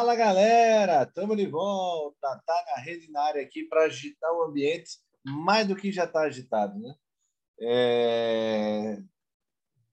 [0.00, 4.92] Fala galera, estamos de volta, tá na rede na área aqui para agitar o ambiente
[5.22, 6.94] mais do que já está agitado, né?
[7.60, 9.02] É...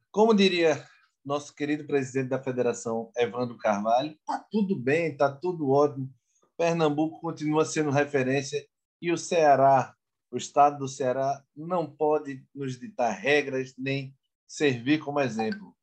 [0.10, 0.82] Como diria
[1.26, 6.10] nosso querido presidente da federação, Evandro Carvalho, tá tudo bem, tá tudo ótimo.
[6.56, 8.66] Pernambuco continua sendo referência
[9.02, 9.94] e o Ceará,
[10.32, 14.16] o estado do Ceará, não pode nos ditar regras nem
[14.48, 15.76] servir como exemplo,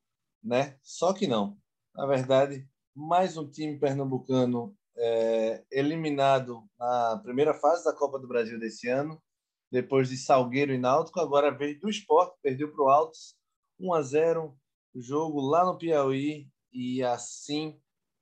[0.43, 0.79] né?
[0.81, 1.59] Só que não.
[1.93, 8.57] Na verdade, mais um time pernambucano é, eliminado na primeira fase da Copa do Brasil
[8.57, 9.21] desse ano,
[9.69, 13.35] depois de Salgueiro e Náutico, agora veio do esporte, perdeu para o Altos,
[13.77, 14.57] 1 a 0
[14.95, 17.77] jogo lá no Piauí, e assim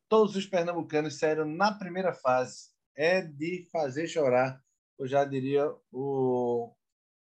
[0.10, 2.72] todos os pernambucanos saíram na primeira fase.
[2.96, 4.60] É de fazer chorar,
[4.98, 6.74] eu já diria o,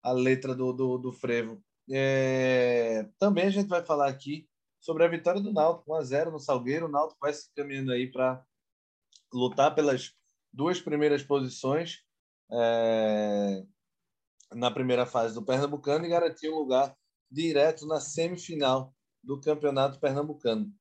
[0.02, 1.60] a letra do, do, do frevo.
[1.90, 4.48] É, também a gente vai falar aqui
[4.80, 6.86] sobre a vitória do Náutico, 1 a 0 no Salgueiro.
[6.86, 8.42] O Náutico vai se caminhando aí para
[9.32, 10.12] lutar pelas
[10.52, 12.02] duas primeiras posições
[12.50, 13.62] é,
[14.52, 16.96] na primeira fase do Pernambucano e garantir um lugar
[17.30, 18.92] direto na semifinal
[19.22, 20.72] do Campeonato Pernambucano.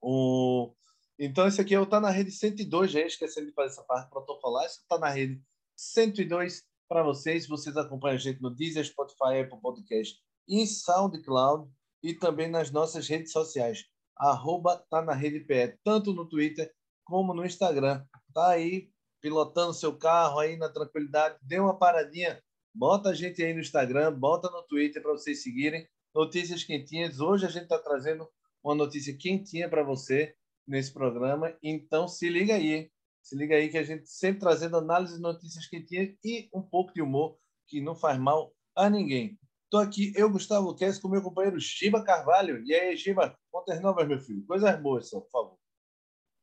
[0.00, 0.74] O...
[1.18, 4.10] Então, esse aqui é o Tá na Rede 102, já esquecendo de fazer essa parte
[4.10, 4.64] protocolar.
[4.64, 5.40] Esse Tá na Rede
[5.76, 7.46] 102 para vocês.
[7.46, 10.18] Vocês acompanham a gente no Deezer, Spotify, Apple Podcast
[10.48, 11.70] e SoundCloud
[12.02, 13.84] e também nas nossas redes sociais.
[14.16, 16.72] Arroba tá na rede PE, tanto no Twitter
[17.04, 18.04] como no Instagram.
[18.32, 22.42] Tá aí pilotando seu carro aí na tranquilidade, dê uma paradinha,
[22.74, 25.86] bota a gente aí no Instagram, bota no Twitter para vocês seguirem.
[26.14, 27.20] Notícias quentinhas.
[27.20, 28.28] Hoje a gente está trazendo
[28.62, 30.34] uma notícia quentinha para você
[30.66, 31.56] nesse programa.
[31.62, 32.90] Então se liga aí?
[33.22, 36.92] Se liga aí que a gente sempre trazendo análise de notícias quentinhas e um pouco
[36.92, 39.38] de humor que não faz mal a ninguém.
[39.72, 42.62] Estou aqui, eu, Gustavo Luquez, com meu companheiro Giba Carvalho.
[42.62, 44.44] E aí, Giba, quantas novas, meu filho?
[44.44, 45.58] Coisas boas, só, por favor.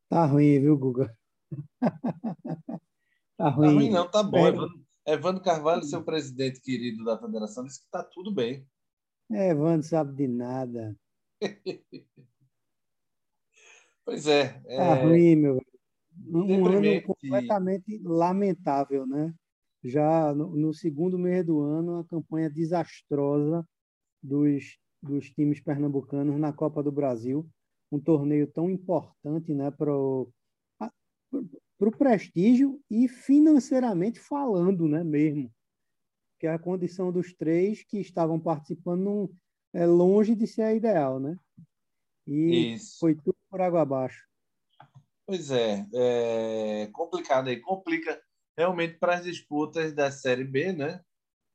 [0.10, 1.16] Tá ruim, viu, Guga?
[3.38, 3.68] tá ruim.
[3.68, 4.40] Tá ruim, não, tá bom.
[4.40, 4.50] É.
[4.50, 8.68] Evandro, Evandro Carvalho, seu presidente querido da federação, disse que tá tudo bem.
[9.32, 10.98] É, Evandro sabe de nada.
[14.04, 14.54] pois é.
[14.54, 15.04] Tá é...
[15.04, 15.62] ruim, meu.
[16.34, 19.32] Um ano completamente lamentável, né?
[19.84, 23.66] Já no, no, segundo mês do ano, a campanha desastrosa
[24.22, 27.48] dos, dos times pernambucanos na Copa do Brasil,
[27.92, 30.32] um torneio tão importante né, para o
[31.98, 35.52] prestígio e financeiramente falando né, mesmo,
[36.40, 39.30] que a condição dos três que estavam participando não,
[39.74, 41.38] é longe de ser a ideal, né?
[42.28, 43.00] E Isso.
[43.00, 44.28] foi tudo por água abaixo.
[45.26, 48.20] Pois é, é complicado aí, complica
[48.60, 51.02] realmente para as disputas da Série B, né?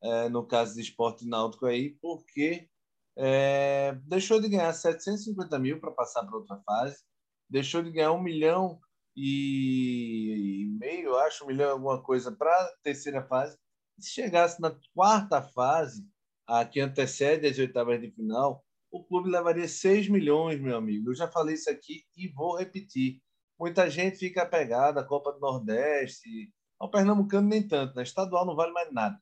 [0.03, 2.67] É, no caso de esporte náutico aí, porque
[3.15, 7.03] é, deixou de ganhar 750 mil para passar para outra fase,
[7.49, 8.81] deixou de ganhar um milhão
[9.15, 13.59] e meio, acho, um milhão alguma coisa para a terceira fase.
[13.99, 16.09] Se chegasse na quarta fase,
[16.47, 21.11] a que antecede as oitavas de final, o clube levaria 6 milhões, meu amigo.
[21.11, 23.21] Eu já falei isso aqui e vou repetir.
[23.59, 26.51] Muita gente fica apegada à Copa do Nordeste,
[26.85, 27.97] ao Pernambucano, nem tanto.
[27.97, 28.03] Né?
[28.03, 29.19] Estadual não vale mais nada.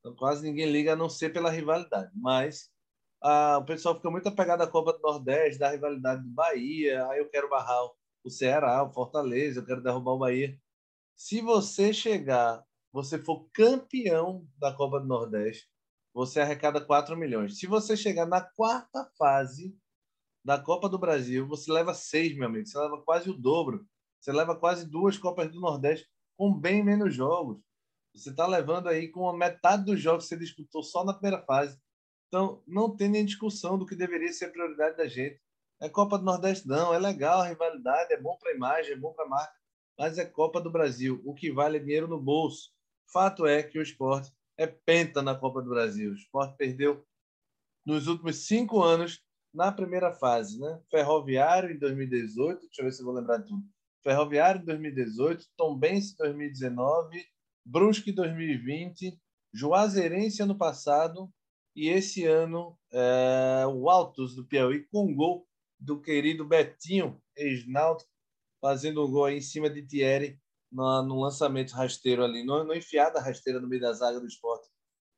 [0.00, 2.10] Então, quase ninguém liga a não ser pela rivalidade.
[2.14, 2.70] Mas
[3.22, 7.06] ah, o pessoal fica muito apegado à Copa do Nordeste, da rivalidade do Bahia.
[7.08, 7.90] Aí eu quero barrar
[8.22, 10.58] o Ceará, o Fortaleza, eu quero derrubar o Bahia.
[11.16, 12.62] Se você chegar,
[12.92, 15.68] você for campeão da Copa do Nordeste,
[16.12, 17.58] você arrecada 4 milhões.
[17.58, 19.76] Se você chegar na quarta fase
[20.44, 22.66] da Copa do Brasil, você leva 6, meu amigo.
[22.66, 23.86] Você leva quase o dobro.
[24.20, 27.58] Você leva quase duas Copas do Nordeste com bem menos jogos.
[28.14, 31.42] Você está levando aí com a metade dos jogos que você disputou só na primeira
[31.44, 31.78] fase.
[32.28, 35.40] Então, não tem nem discussão do que deveria ser a prioridade da gente.
[35.80, 36.94] É Copa do Nordeste, não.
[36.94, 39.54] É legal a rivalidade, é bom para a imagem, é bom para a marca,
[39.98, 41.20] mas é Copa do Brasil.
[41.24, 42.70] O que vale é dinheiro no bolso.
[43.12, 46.10] Fato é que o esporte é penta na Copa do Brasil.
[46.10, 47.06] O esporte perdeu
[47.84, 49.22] nos últimos cinco anos
[49.54, 50.58] na primeira fase.
[50.58, 50.80] Né?
[50.90, 53.62] Ferroviário em 2018, deixa eu ver se eu vou lembrar de tudo.
[54.06, 57.26] Ferroviário 2018, Tombense 2019,
[57.64, 59.20] Brusque 2020,
[59.52, 61.28] Juazeirense ano passado
[61.74, 65.44] e esse ano é, o Altos do Piauí com gol
[65.76, 68.08] do querido Betinho, ex-náutico,
[68.60, 70.38] fazendo um gol em cima de Thierry
[70.70, 74.68] no, no lançamento rasteiro ali, no enfiada rasteira no meio da zaga do esporte.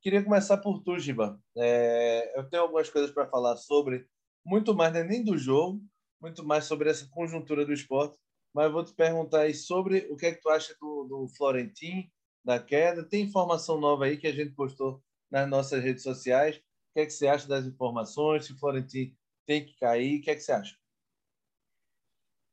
[0.01, 1.39] Queria começar por tu, Giba.
[1.59, 4.07] É, eu tenho algumas coisas para falar sobre,
[4.43, 5.79] muito mais né, nem do jogo,
[6.23, 8.17] muito mais sobre essa conjuntura do esporte,
[8.55, 12.11] mas vou te perguntar aí sobre o que é que tu acha do, do Florentin,
[12.45, 13.05] da queda.
[13.05, 16.57] Tem informação nova aí que a gente postou nas nossas redes sociais.
[16.57, 16.61] O
[16.95, 18.47] que é que você acha das informações?
[18.47, 19.15] Se o Florentin
[19.47, 20.77] tem que cair, o que é que você acha?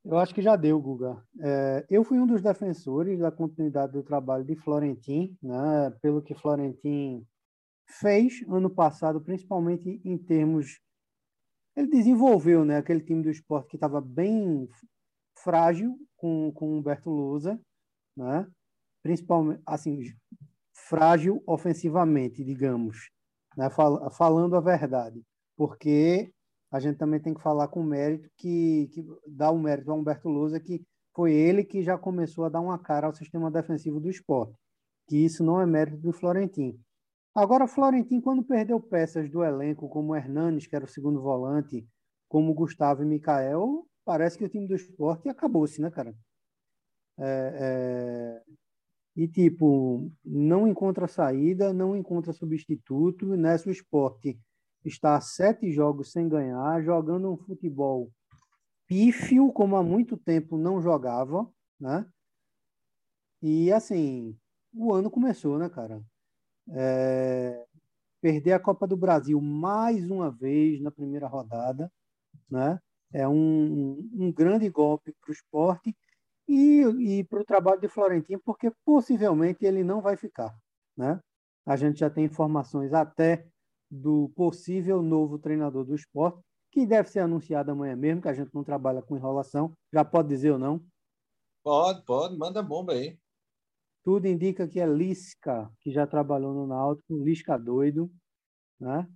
[0.06, 1.25] Eu acho que já deu, Guga.
[1.42, 6.36] É, eu fui um dos defensores da continuidade do trabalho de Florentin, né, pelo que
[6.36, 7.25] Florentin
[7.88, 10.80] fez ano passado, principalmente em termos.
[11.75, 14.69] Ele desenvolveu né, aquele time do esporte que estava bem
[15.38, 17.60] frágil com, com Humberto Lousa,
[18.16, 18.48] né?
[19.04, 20.00] principalmente assim,
[20.74, 23.10] frágil ofensivamente, digamos,
[23.56, 23.70] né?
[23.70, 25.24] Fal falando a verdade,
[25.56, 26.32] porque
[26.72, 30.28] a gente também tem que falar com mérito que, que dá o mérito a Humberto
[30.28, 30.84] Lousa, que
[31.16, 34.58] foi ele que já começou a dar uma cara ao sistema defensivo do esporte,
[35.08, 36.78] que isso não é mérito do Florentino.
[37.34, 41.88] Agora, Florentino, quando perdeu peças do elenco, como Hernanes, que era o segundo volante,
[42.28, 46.16] como Gustavo e Mikael, parece que o time do esporte acabou-se, né, cara?
[47.18, 48.44] É, é...
[49.16, 53.25] E, tipo, não encontra saída, não encontra substituto.
[53.36, 54.40] Nessa, o esporte
[54.84, 58.12] está a sete jogos sem ganhar, jogando um futebol
[58.88, 61.50] pífio, como há muito tempo não jogava,
[61.80, 62.06] né?
[63.42, 64.38] E, assim,
[64.74, 66.04] o ano começou, né, cara?
[66.69, 67.66] É...
[68.22, 71.92] Perder a Copa do Brasil mais uma vez na primeira rodada,
[72.50, 72.80] né?
[73.13, 75.96] É um, um grande golpe para o esporte
[76.48, 80.56] e, e para o trabalho de Florentino, porque possivelmente ele não vai ficar.
[80.98, 81.19] Né?
[81.66, 83.48] A gente já tem informações até
[83.90, 86.40] do possível novo treinador do esporte,
[86.72, 89.74] que deve ser anunciado amanhã mesmo, que a gente não trabalha com enrolação.
[89.94, 90.86] Já pode dizer ou não?
[91.63, 93.18] Pode, pode, manda bomba aí.
[94.04, 98.12] Tudo indica que é Lisca, que já trabalhou no Náutico, Lisca doido,
[98.80, 99.08] né?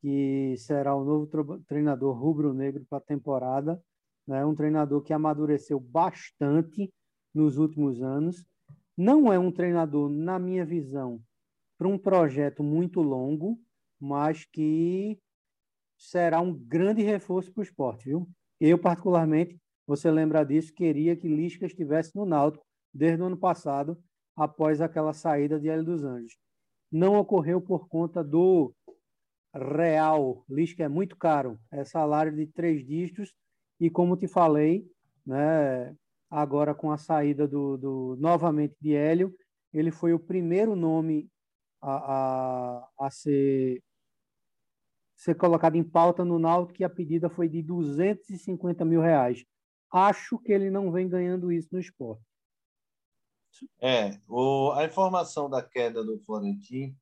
[0.00, 1.26] Que será o novo
[1.66, 3.82] treinador rubro-negro para a temporada
[4.28, 4.44] né?
[4.44, 6.92] um treinador que amadureceu bastante
[7.34, 8.46] nos últimos anos.
[8.96, 11.20] Não é um treinador, na minha visão,
[11.78, 13.58] para um projeto muito longo,
[13.98, 15.18] mas que
[15.96, 18.28] será um grande reforço para o esporte, viu?
[18.60, 23.98] Eu, particularmente, você lembra disso, queria que Lisca estivesse no Náutico desde o ano passado,
[24.36, 26.36] após aquela saída de Hélio dos Anjos.
[26.90, 28.72] Não ocorreu por conta do
[29.54, 30.44] real.
[30.48, 33.34] Lisca é muito caro, é salário de três dígitos
[33.80, 34.84] e como te falei,
[35.24, 35.94] né,
[36.30, 39.34] agora com a saída do, do novamente de Hélio,
[39.72, 41.28] ele foi o primeiro nome
[41.80, 43.82] a, a, a ser,
[45.16, 49.44] ser colocado em pauta no Náutico, que a pedida foi de 250 mil reais.
[49.90, 52.22] Acho que ele não vem ganhando isso no esporte.
[53.80, 56.94] É, o, a informação da queda do Florentino,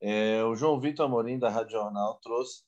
[0.00, 2.62] é, o João Vitor Amorim, da Rádio Jornal, trouxe.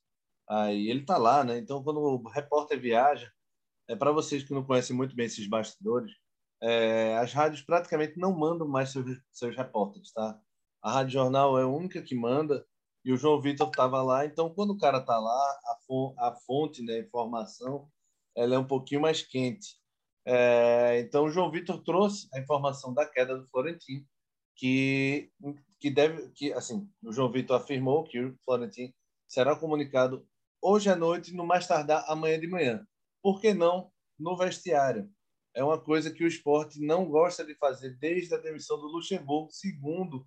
[0.49, 1.59] Aí ele está lá, né?
[1.59, 3.31] Então, quando o repórter viaja,
[3.89, 6.13] é, para vocês que não conhecem muito bem esses bastidores,
[6.63, 10.39] é, as rádios praticamente não mandam mais seus, seus repórteres, tá?
[10.83, 12.67] A Rádio Jornal é a única que manda
[13.05, 14.25] e o João Vitor estava lá.
[14.25, 17.89] Então, quando o cara está lá, a, a fonte, né, a informação,
[18.37, 19.79] ela é um pouquinho mais quente.
[20.27, 24.05] É, então, o João Vitor trouxe a informação da queda do Florentino,
[24.57, 25.31] que
[25.81, 28.93] que deve, que assim, o João Vitor afirmou que o Florentino
[29.27, 30.27] será comunicado
[30.63, 32.87] hoje à noite, no mais tardar amanhã de manhã
[33.23, 35.11] por que não no vestiário?
[35.55, 39.51] É uma coisa que o esporte não gosta de fazer desde a demissão do Luxemburgo,
[39.51, 40.27] segundo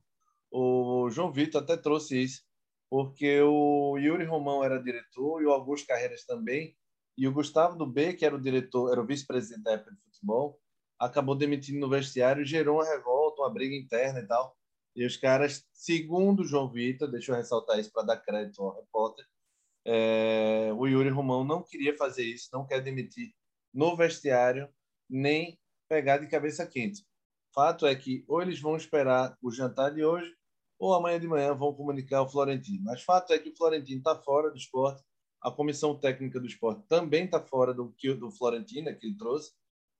[0.51, 2.43] o João Vitor até trouxe isso,
[2.89, 6.75] porque o Yuri Romão era diretor e o Augusto Carreiras também,
[7.17, 10.01] e o Gustavo do B, que era o diretor, era o vice-presidente da época de
[10.01, 10.59] futebol,
[10.99, 14.55] acabou demitindo no vestiário, gerou uma revolta, uma briga interna e tal.
[14.95, 18.75] E os caras, segundo o João Vitor, deixa eu ressaltar isso para dar crédito ao
[18.75, 19.25] repórter,
[19.85, 23.33] é, o Yuri Romão não queria fazer isso, não quer demitir
[23.73, 24.69] no vestiário,
[25.09, 25.59] nem
[25.89, 27.03] pegar de cabeça quente.
[27.53, 30.33] Fato é que ou eles vão esperar o jantar de hoje,
[30.79, 32.83] ou amanhã de manhã vão comunicar ao Florentino.
[32.85, 35.03] Mas fato é que o Florentino está fora do esporte,
[35.41, 39.17] a comissão técnica do esporte também está fora do que do Florentino, é que ele
[39.17, 39.51] trouxe,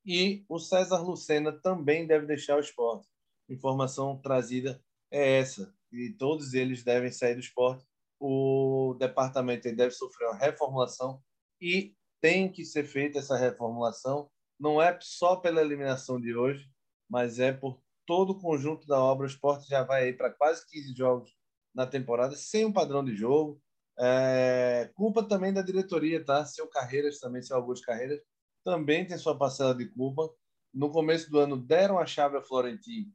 [0.05, 3.07] e o César Lucena também deve deixar o esporte.
[3.49, 4.81] Informação trazida
[5.11, 7.85] é essa, e todos eles devem sair do esporte
[8.25, 11.21] o departamento deve sofrer uma reformulação
[11.59, 14.29] e tem que ser feita essa reformulação.
[14.57, 16.65] Não é só pela eliminação de hoje,
[17.09, 19.25] mas é por todo o conjunto da obra.
[19.25, 21.35] O esporte já vai aí para quase 15 jogos
[21.75, 23.61] na temporada, sem um padrão de jogo.
[23.99, 26.45] É, culpa também da diretoria, tá?
[26.45, 28.21] Seu Carreiras também, seu Augusto Carreiras,
[28.63, 30.33] também tem sua parcela de culpa.
[30.73, 33.11] No começo do ano deram a chave a Florentino,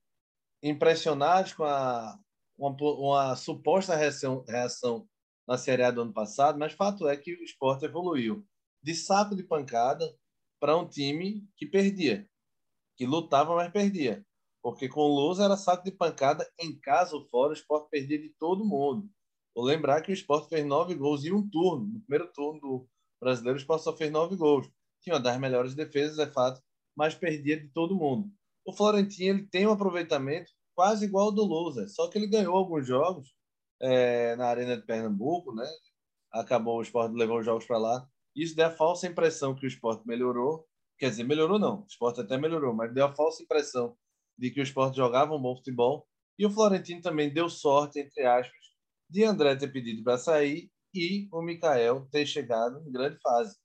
[0.63, 2.19] impressionados com a
[2.59, 5.09] uma, uma suposta reação, reação
[5.47, 8.45] na Série A do ano passado, mas fato é que o esporte evoluiu
[8.83, 10.05] de saco de pancada
[10.61, 12.29] para um time que perdia,
[12.97, 14.25] que lutava, mas perdia.
[14.61, 18.21] Porque com o Lousa era saco de pancada em casa ou fora, o esporte perdia
[18.21, 19.09] de todo mundo.
[19.55, 21.87] Vou lembrar que o esporte fez nove gols em um turno.
[21.87, 22.89] No primeiro turno do
[23.21, 24.69] brasileiro, o esporte só fez nove gols.
[25.01, 26.61] Tinha uma das melhores defesas, é fato,
[26.97, 28.31] mas perdia de todo mundo.
[28.69, 32.55] O Florentino ele tem um aproveitamento quase igual ao do Lousa, só que ele ganhou
[32.55, 33.35] alguns jogos
[33.81, 35.67] é, na Arena de Pernambuco, né?
[36.31, 38.07] Acabou o esporte levou os jogos para lá.
[38.37, 40.67] Isso deu a falsa impressão que o esporte melhorou.
[40.99, 41.81] Quer dizer, melhorou não.
[41.81, 43.97] O esporte até melhorou, mas deu a falsa impressão
[44.37, 46.07] de que o esporte jogava um bom futebol.
[46.39, 48.67] E o Florentino também deu sorte, entre aspas,
[49.09, 53.57] de André ter pedido para sair e o Mikael ter chegado em grande fase.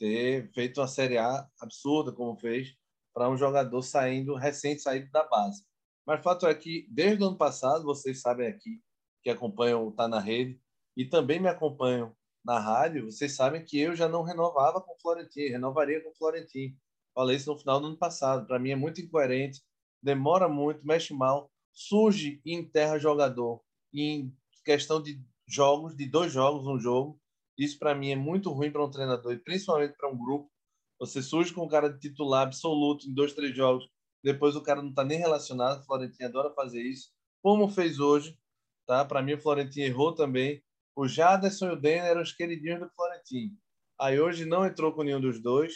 [0.00, 2.76] Ter feito uma Série A absurda, como fez,
[3.18, 5.64] para um jogador saindo, recente saído da base.
[6.06, 8.80] Mas o fato é que, desde o ano passado, vocês sabem aqui,
[9.24, 10.60] que acompanham o Tá na Rede,
[10.96, 14.98] e também me acompanham na rádio, vocês sabem que eu já não renovava com o
[15.00, 16.76] Florentino, renovaria com o Florentino.
[17.12, 18.46] Falei isso no final do ano passado.
[18.46, 19.62] Para mim é muito incoerente,
[20.00, 23.60] demora muito, mexe mal, surge e enterra jogador
[23.92, 24.32] em
[24.64, 27.20] questão de jogos, de dois jogos, um jogo.
[27.58, 30.48] Isso para mim é muito ruim para um treinador e principalmente para um grupo.
[30.98, 33.88] Você surge com um cara de titular absoluto em dois, três jogos,
[34.22, 35.80] depois o cara não está nem relacionado.
[35.80, 37.10] O Florentino adora fazer isso,
[37.42, 38.36] como fez hoje.
[38.86, 39.04] Tá?
[39.04, 40.62] Para mim, o Florentino errou também.
[40.96, 43.52] O Jaderson e o Denner eram os queridinhos do Florentino.
[44.00, 45.74] Aí hoje não entrou com nenhum dos dois,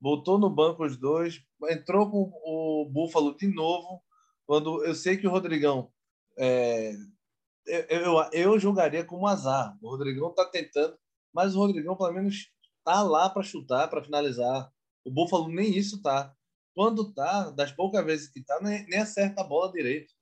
[0.00, 1.40] botou no banco os dois,
[1.70, 4.02] entrou com o Búfalo de novo.
[4.46, 5.90] Quando eu sei que o Rodrigão
[6.36, 6.92] é,
[7.66, 9.76] eu, eu, eu julgaria como azar.
[9.82, 10.98] O Rodrigão está tentando,
[11.32, 12.50] mas o Rodrigão, pelo menos,
[12.84, 14.70] está lá para chutar, para finalizar.
[15.04, 16.34] O Buffalo nem isso tá.
[16.74, 20.12] Quando tá, das poucas vezes que tá, nem, nem acerta a bola direito.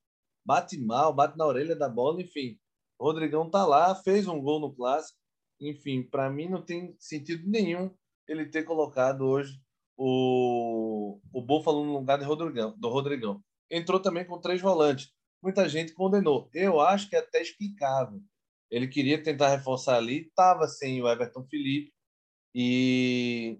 [0.44, 2.58] Bate mal, bate na orelha da bola, enfim.
[2.98, 5.18] O Rodrigão tá lá, fez um gol no clássico.
[5.60, 7.94] Enfim, para mim não tem sentido nenhum
[8.28, 9.60] ele ter colocado hoje
[9.96, 13.42] o, o Buffalo no lugar do Rodrigão, do Rodrigão.
[13.70, 16.48] Entrou também com três volantes muita gente condenou.
[16.54, 18.20] Eu acho que é até explicável.
[18.70, 21.92] Ele queria tentar reforçar ali, estava sem o Everton Felipe
[22.54, 23.58] e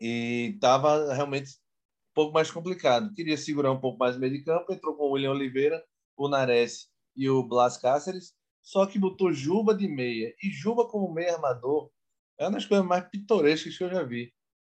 [0.00, 3.12] estava realmente um pouco mais complicado.
[3.14, 5.82] Queria segurar um pouco mais o meio de campo, entrou com o William Oliveira,
[6.16, 10.34] o Nares e o Blas Cáceres, só que botou Juba de meia.
[10.42, 11.90] E Juba como meia armador
[12.38, 14.32] é uma das coisas mais pitorescas que eu já vi.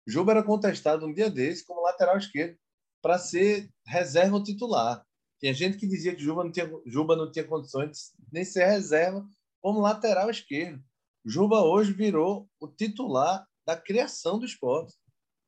[0.05, 2.57] Juba era contestado um dia desse como lateral esquerdo
[3.01, 5.05] para ser reserva titular.
[5.39, 8.65] Tinha gente que dizia que Juba não tinha, Juba não tinha condições de nem ser
[8.65, 9.25] reserva
[9.61, 10.83] como lateral esquerdo.
[11.27, 14.95] Juba hoje virou o titular da criação do esporte.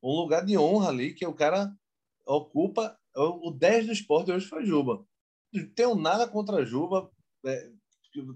[0.02, 1.74] Um lugar de honra ali que o cara
[2.26, 2.98] ocupa.
[3.16, 5.02] O 10 do esporte hoje foi Juba.
[5.50, 7.10] Não tenho nada contra Juba.
[7.46, 7.70] É,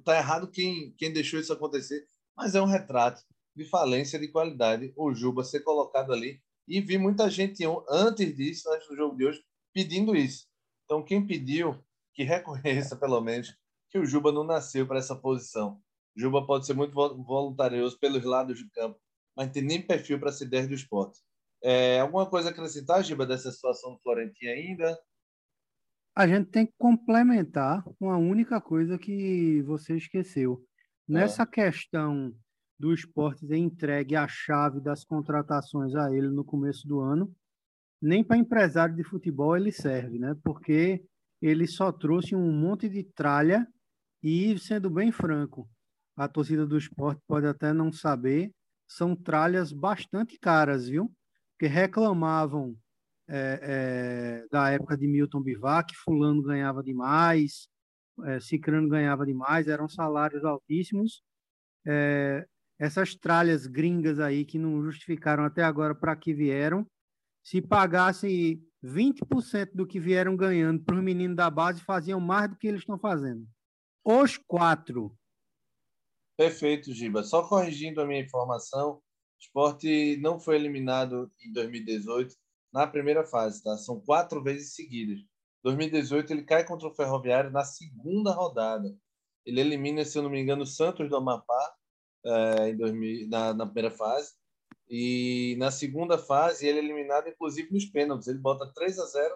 [0.03, 3.23] tá errado quem, quem deixou isso acontecer, mas é um retrato
[3.55, 6.41] de falência de qualidade o Juba ser colocado ali.
[6.67, 10.47] E vi muita gente antes disso, antes do jogo de hoje, pedindo isso.
[10.87, 11.79] Então, quem pediu
[12.15, 13.55] que reconheça, pelo menos,
[13.91, 15.84] que o Juba não nasceu para essa posição.
[16.17, 18.99] Juba pode ser muito voluntarioso pelos lados do campo,
[19.37, 21.19] mas tem nem perfil para ser 10 do esporte.
[21.63, 24.99] É, alguma coisa a acrescentar, Giba, dessa situação do Florentino ainda?
[26.15, 30.65] A gente tem que complementar uma única coisa que você esqueceu.
[31.09, 31.47] Nessa é.
[31.47, 32.33] questão
[32.79, 37.35] do esporte ter entregue a chave das contratações a ele no começo do ano,
[38.01, 40.37] nem para empresário de futebol ele serve, né?
[40.45, 41.03] Porque
[41.41, 43.67] ele só trouxe um monte de tralha
[44.23, 45.69] e, sendo bem franco,
[46.17, 48.53] a torcida do esporte pode até não saber,
[48.87, 51.13] são tralhas bastante caras, viu?
[51.59, 52.77] Que reclamavam
[53.29, 57.69] é, é, da época de Milton Bivac, fulano ganhava demais,
[58.25, 61.23] é, Cicrano ganhava demais, eram salários altíssimos.
[61.87, 62.47] É,
[62.79, 66.87] essas tralhas gringas aí que não justificaram até agora para que vieram,
[67.43, 72.57] se pagasse 20% do que vieram ganhando para os meninos da base, faziam mais do
[72.57, 73.47] que eles estão fazendo.
[74.05, 75.17] Os quatro.
[76.37, 77.23] Perfeito, Giba.
[77.23, 79.03] Só corrigindo a minha informação, o
[79.39, 82.35] esporte não foi eliminado em 2018
[82.73, 83.77] na primeira fase, tá?
[83.79, 85.21] São quatro vezes seguidas.
[85.63, 88.95] 2018 ele cai contra o Ferroviário na segunda rodada.
[89.47, 91.75] Ele elimina, se eu não me engano, o Santos do Amapá
[92.25, 94.35] é, em 2000, na, na primeira fase
[94.89, 98.29] e na segunda fase, ele é eliminado, inclusive, nos pênaltis.
[98.29, 99.35] Ele bota 3 a 0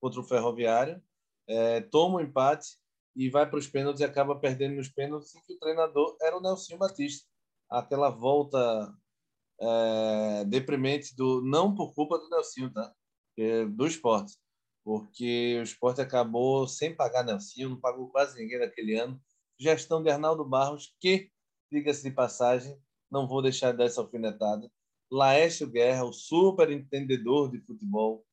[0.00, 1.02] contra o Ferroviário,
[1.46, 2.76] é, toma o um empate
[3.18, 5.34] e vai para os pênaltis e acaba perdendo nos pênaltis.
[5.34, 7.26] E que o treinador era o Nelson Batista.
[7.68, 8.94] Aquela volta
[9.60, 12.94] é, deprimente do não por culpa do Nelson, tá?
[13.36, 14.34] É, do esporte.
[14.84, 19.20] Porque o esporte acabou sem pagar Nelson, não pagou quase ninguém naquele ano.
[19.58, 21.28] Gestão de Arnaldo Barros, que,
[21.72, 24.70] diga-se de passagem, não vou deixar dessa alfinetada,
[25.10, 28.24] Laércio Guerra, o super entendedor de futebol,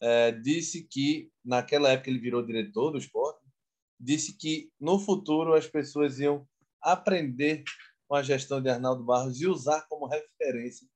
[0.00, 3.31] é, disse que, naquela época ele virou diretor do esporte,
[4.02, 6.46] disse que no futuro as pessoas iam
[6.82, 7.62] aprender
[8.08, 10.88] com a gestão de Arnaldo Barros e usar como referência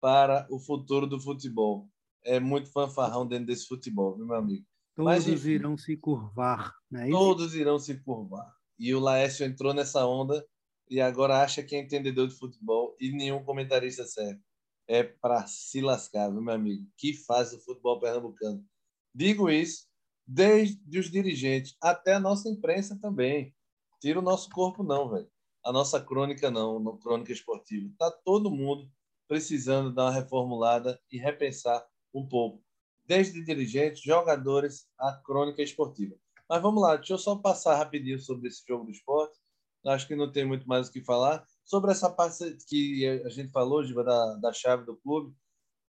[0.00, 1.88] para o futuro do futebol.
[2.24, 4.64] é muito fanfarrão dentro desse futebol, viu, meu amigo?
[4.94, 7.10] Todos Mas, enfim, irão se curvar, né?
[7.10, 8.48] Todos irão se curvar.
[8.78, 10.46] E o Laércio entrou nessa onda
[10.88, 14.40] e agora acha que é entendedor de futebol e nenhum comentarista serve.
[14.86, 16.86] É para se lascar, viu, meu amigo?
[16.96, 18.64] Que faz o futebol pernambucano.
[19.12, 19.86] Digo isso
[20.26, 23.54] desde os dirigentes até a nossa imprensa também.
[24.00, 25.28] Tira o nosso corpo, não, velho.
[25.64, 27.88] A nossa crônica, não, no crônica esportiva.
[27.98, 28.90] Tá todo mundo
[29.28, 32.62] precisando dar uma reformulada e repensar um pouco.
[33.04, 36.16] Desde dirigentes, jogadores, a crônica esportiva.
[36.48, 39.38] Mas vamos lá, deixa eu só passar rapidinho sobre esse jogo do esporte.
[39.86, 41.44] Acho que não tem muito mais o que falar.
[41.64, 45.34] Sobre essa parte que a gente falou, Giba, da, da chave do clube,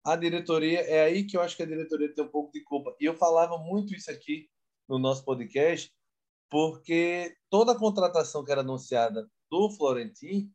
[0.04, 2.94] a diretoria, é aí que eu acho que a diretoria tem um pouco de culpa.
[3.00, 4.48] E eu falava muito isso aqui
[4.88, 5.90] no nosso podcast,
[6.50, 10.50] porque toda a contratação que era anunciada do Florentin,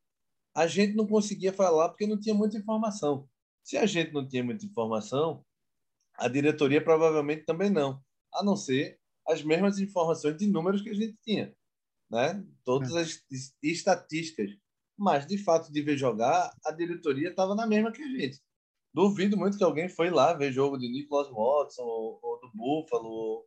[0.55, 3.27] a gente não conseguia falar porque não tinha muita informação.
[3.63, 5.45] Se a gente não tinha muita informação,
[6.15, 8.01] a diretoria provavelmente também não,
[8.33, 11.53] a não ser as mesmas informações de números que a gente tinha,
[12.09, 12.43] né?
[12.63, 13.01] Todas é.
[13.01, 13.23] as
[13.61, 14.51] estatísticas.
[14.97, 18.41] Mas, de fato, de ver jogar, a diretoria estava na mesma que a gente.
[18.97, 23.45] Duvido muito que alguém foi lá ver jogo de Nicholas Watson ou, ou do Buffalo,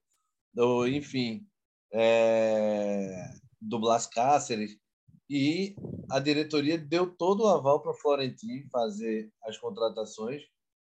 [0.56, 1.44] ou, enfim,
[1.92, 4.78] é, do Blas Cáceres.
[5.28, 5.74] E
[6.08, 10.40] a diretoria deu todo o aval para o Florentino fazer as contratações.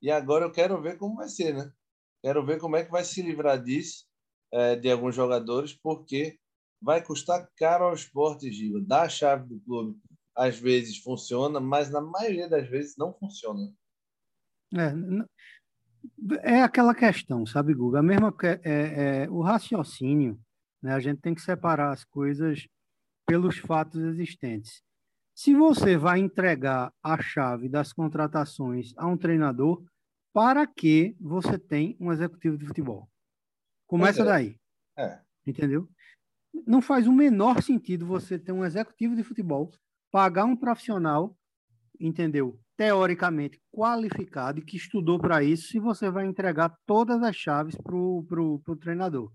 [0.02, 1.72] E agora eu quero ver como vai ser, né?
[2.22, 4.04] Quero ver como é que vai se livrar disso,
[4.52, 6.38] é, de alguns jogadores, porque
[6.82, 8.82] vai custar caro ao esporte, Giva.
[8.82, 9.98] Dar a chave do clube,
[10.36, 13.74] às vezes funciona, mas na maioria das vezes não funciona.
[14.76, 18.00] É, é aquela questão, sabe, Guga?
[18.00, 20.40] A mesma é, é, o raciocínio,
[20.82, 20.94] né?
[20.94, 22.68] A gente tem que separar as coisas
[23.26, 24.82] pelos fatos existentes.
[25.36, 29.84] Se você vai entregar a chave das contratações a um treinador,
[30.34, 33.10] para que você tem um executivo de futebol?
[33.88, 34.26] Começa é.
[34.26, 34.60] daí.
[34.98, 35.20] É.
[35.46, 35.90] Entendeu?
[36.66, 39.72] Não faz o menor sentido você ter um executivo de futebol,
[40.12, 41.36] pagar um profissional,
[42.00, 42.60] entendeu?
[42.80, 47.94] Teoricamente qualificado e que estudou para isso, se você vai entregar todas as chaves para
[47.94, 49.30] o treinador.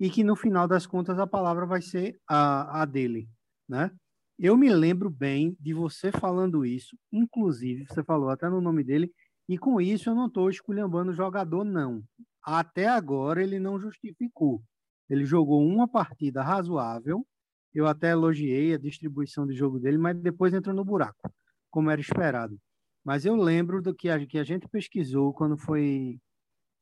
[0.00, 3.28] E que no final das contas a palavra vai ser a, a dele,
[3.68, 3.90] né?
[4.38, 9.12] Eu me lembro bem de você falando isso, inclusive, você falou até no nome dele,
[9.46, 12.02] e com isso eu não estou esculhambando o jogador, não.
[12.42, 14.62] Até agora ele não justificou.
[15.10, 17.26] Ele jogou uma partida razoável,
[17.74, 21.30] eu até elogiei a distribuição de jogo dele, mas depois entrou no buraco,
[21.70, 22.58] como era esperado.
[23.06, 26.18] Mas eu lembro do que a, que a gente pesquisou quando foi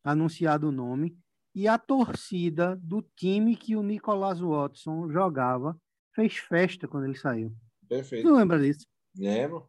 [0.03, 1.15] anunciado o nome
[1.55, 5.79] e a torcida do time que o Nicolas Watson jogava
[6.15, 7.55] fez festa quando ele saiu.
[7.87, 8.27] Perfeito.
[8.27, 8.87] Não lembra disso?
[9.15, 9.69] Lembro.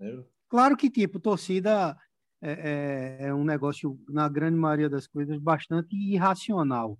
[0.00, 0.26] Lembro.
[0.48, 1.96] Claro que, tipo, torcida
[2.42, 6.98] é, é, é, um negócio, na grande maioria das coisas, bastante irracional.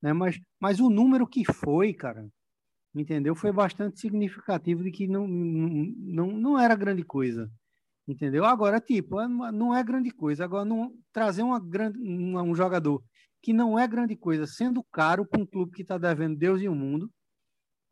[0.00, 0.14] Né?
[0.14, 2.26] Mas, mas o número que foi, cara,
[2.94, 3.34] entendeu?
[3.34, 7.52] Foi bastante significativo de que não, não, não era grande coisa.
[8.08, 8.46] Entendeu?
[8.46, 10.42] Agora, tipo, é não é grande coisa.
[10.42, 13.04] Agora, não, trazer uma grande, um, um jogador
[13.42, 16.68] que não é grande coisa, sendo caro para um clube que está devendo Deus e
[16.68, 17.12] o mundo.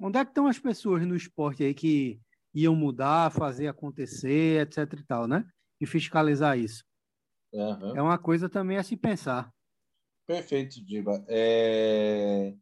[0.01, 2.19] Onde é que estão as pessoas no esporte aí que
[2.55, 5.45] iam mudar, fazer acontecer, etc e tal, né?
[5.79, 6.83] E fiscalizar isso.
[7.53, 7.97] Uhum.
[7.97, 9.53] É uma coisa também a se pensar.
[10.27, 11.23] Perfeito, Diba.
[11.29, 12.55] É...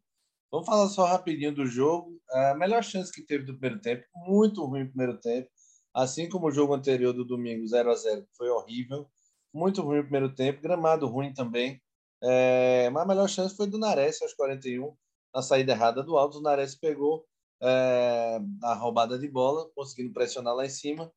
[0.51, 2.21] Vamos falar só rapidinho do jogo.
[2.29, 5.49] A melhor chance que teve do primeiro tempo, muito ruim no primeiro tempo
[5.95, 9.09] assim como o jogo anterior do domingo, 0 a 0 foi horrível,
[9.53, 11.81] muito ruim no primeiro tempo, gramado ruim também.
[12.21, 14.95] É, mas a melhor chance foi do Nares aos 41,
[15.33, 16.39] na saída errada do alto.
[16.39, 17.25] O Nares pegou
[17.61, 21.11] é, a roubada de bola, conseguindo pressionar lá em cima,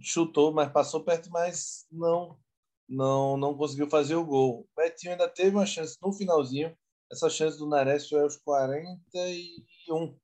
[0.00, 2.38] chutou, mas passou perto, mas não
[2.88, 4.60] não não conseguiu fazer o gol.
[4.60, 6.76] O Betinho ainda teve uma chance no finalzinho.
[7.12, 10.18] Essa chance do Nares foi aos 41,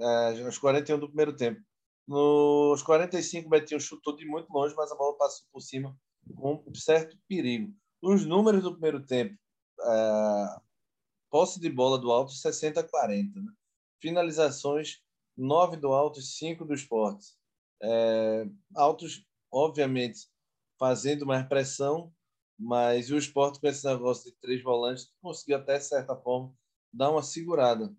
[0.00, 1.60] é, aos 41 do primeiro tempo.
[2.06, 5.96] Nos 45, o Betinho chutou de muito longe, mas a bola passou por cima
[6.36, 7.72] com um certo perigo.
[8.02, 9.38] Os números do primeiro tempo,
[9.80, 10.60] é,
[11.30, 13.40] posse de bola do alto 60 a 40.
[13.40, 13.52] Né?
[14.00, 15.00] Finalizações
[15.36, 17.28] 9 do alto e 5 do esporte.
[17.82, 20.28] É, altos, obviamente,
[20.78, 22.12] fazendo mais pressão,
[22.58, 26.54] mas o esporte com esse negócio de três volantes conseguiu até, certa forma,
[26.92, 27.94] dar uma segurada.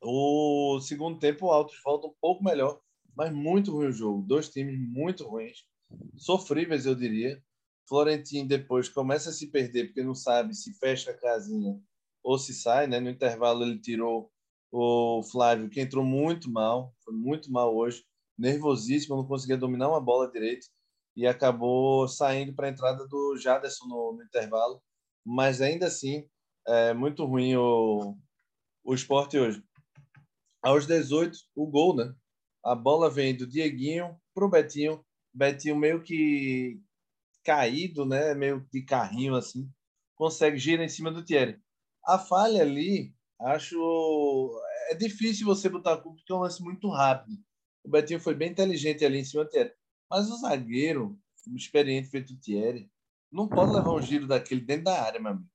[0.00, 2.80] O segundo tempo, o Altos volta um pouco melhor,
[3.16, 4.22] mas muito ruim o jogo.
[4.22, 5.64] Dois times muito ruins,
[6.16, 7.42] sofríveis, eu diria.
[7.88, 11.80] Florentino depois começa a se perder porque não sabe se fecha a casinha
[12.22, 12.98] ou se sai, né?
[13.00, 14.30] No intervalo ele tirou
[14.72, 18.04] o Flávio, que entrou muito mal, foi muito mal hoje,
[18.36, 20.66] nervosíssimo, não conseguia dominar uma bola direito.
[21.16, 24.82] e acabou saindo para a entrada do Jaderson no, no, intervalo.
[25.24, 26.28] Mas ainda assim,
[26.66, 28.16] é muito ruim o,
[28.84, 29.62] o esporte hoje.
[30.62, 32.14] Aos 18, o gol, né?
[32.66, 35.00] A bola vem do Dieguinho para o Betinho.
[35.32, 36.80] Betinho meio que
[37.44, 38.34] caído, né?
[38.34, 39.70] Meio de carrinho assim,
[40.16, 41.60] consegue girar em cima do Thierry.
[42.04, 44.50] A falha ali, acho
[44.90, 47.38] é difícil você botar a culpa porque é um lance muito rápido.
[47.84, 49.72] O Betinho foi bem inteligente ali em cima do Thierry.
[50.10, 51.16] Mas o zagueiro,
[51.54, 52.90] experiente feito o Thierry,
[53.30, 55.48] não pode levar um giro daquele dentro da área, meu amigo.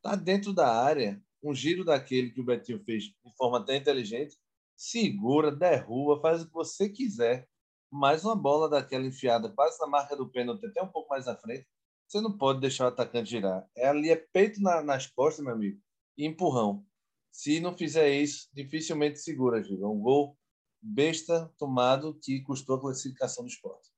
[0.00, 4.36] Tá dentro da área, um giro daquele que o Betinho fez de forma até inteligente,
[4.82, 7.48] segura, derruba, faz o que você quiser
[7.88, 11.36] mais uma bola daquela enfiada quase na marca do pênalti, até um pouco mais à
[11.36, 11.68] frente,
[12.08, 13.64] você não pode deixar o atacante girar.
[13.76, 15.78] É ali, é peito na, nas costas, meu amigo,
[16.16, 16.84] e empurrão.
[17.30, 19.86] Se não fizer isso, dificilmente segura, Giga.
[19.86, 20.36] Um gol
[20.80, 23.88] besta tomado que custou a classificação do esporte.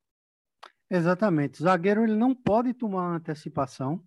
[0.90, 1.60] Exatamente.
[1.60, 4.04] O zagueiro ele não pode tomar antecipação,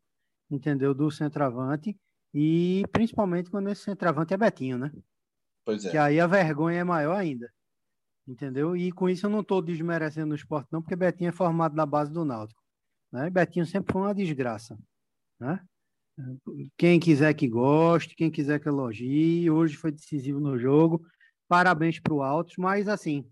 [0.51, 1.97] entendeu, do centroavante,
[2.33, 4.91] e principalmente quando esse centroavante é Betinho, né?
[5.67, 5.91] Pois é.
[5.91, 7.47] Que aí a vergonha é maior ainda
[8.27, 8.75] entendeu?
[8.75, 11.85] E com isso eu não estou desmerecendo o esporte, não, porque Betinho é formado na
[11.85, 12.61] base do Náutico.
[13.11, 13.29] Né?
[13.29, 14.77] Betinho sempre foi uma desgraça.
[15.39, 15.59] Né?
[16.75, 21.05] Quem quiser que goste, quem quiser que elogie, hoje foi decisivo no jogo.
[21.47, 23.25] Parabéns para o Altos, mas assim,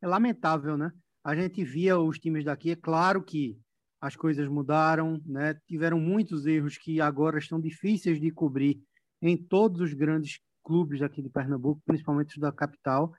[0.00, 0.92] é lamentável, né?
[1.24, 3.58] A gente via os times daqui, é claro que
[4.00, 5.54] as coisas mudaram, né?
[5.66, 8.80] Tiveram muitos erros que agora estão difíceis de cobrir
[9.20, 13.12] em todos os grandes clubes aqui de Pernambuco, principalmente os da capital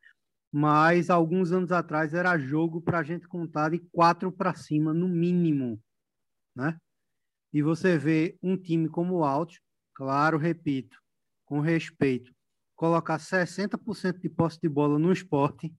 [0.56, 5.08] mas alguns anos atrás era jogo para a gente contar de quatro para cima, no
[5.08, 5.82] mínimo,
[6.56, 6.77] né?
[7.51, 9.56] E você vê um time como o Alto,
[9.95, 10.95] claro, repito,
[11.43, 12.32] com respeito,
[12.75, 15.73] colocar 60% de posse de bola no esporte,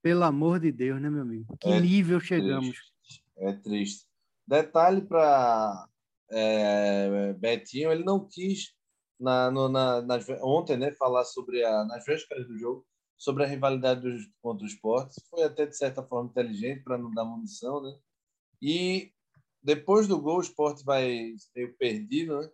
[0.00, 1.56] pelo amor de Deus, né, meu amigo?
[1.58, 2.70] Que é nível chegamos?
[2.70, 3.24] Triste.
[3.36, 4.06] É triste.
[4.46, 5.88] Detalhe para
[6.30, 8.76] é, Betinho, ele não quis
[9.18, 10.02] na, no, na,
[10.42, 12.86] ontem, né, falar sobre a nas vésperas do jogo
[13.18, 15.20] sobre a rivalidade dos, contra o esporte.
[15.28, 17.98] Foi até, de certa forma, inteligente para não dar munição, né?
[18.62, 19.12] E
[19.62, 22.50] depois do gol, o esporte vai meio perdido, né?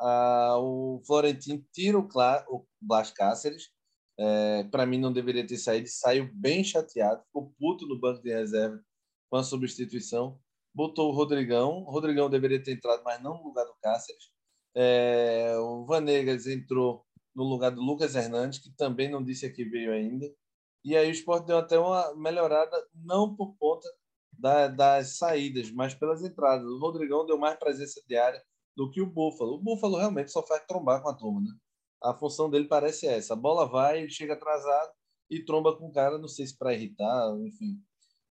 [0.00, 2.08] Ah, o Florentino tira o,
[2.48, 3.70] o Blas Cáceres.
[4.18, 5.88] É, para mim, não deveria ter saído.
[5.88, 8.80] Saiu bem chateado, ficou puto no banco de reserva
[9.30, 10.38] com a substituição.
[10.74, 11.84] Botou o Rodrigão.
[11.84, 14.30] O Rodrigão deveria ter entrado, mas não no lugar do Cáceres.
[14.74, 17.04] É, o Vanegas entrou
[17.34, 20.26] no lugar do Lucas Hernandes, que também não disse que veio ainda.
[20.84, 23.88] E aí o esporte deu até uma melhorada, não por conta
[24.32, 26.66] da, das saídas, mas pelas entradas.
[26.66, 28.42] O Rodrigão deu mais presença diária
[28.76, 29.54] do que o Búfalo.
[29.54, 31.54] O Búfalo realmente só faz trombar com a turma, né?
[32.02, 33.34] A função dele parece essa.
[33.34, 34.92] A bola vai, ele chega atrasado
[35.30, 37.80] e tromba com o cara, não sei se para irritar, enfim.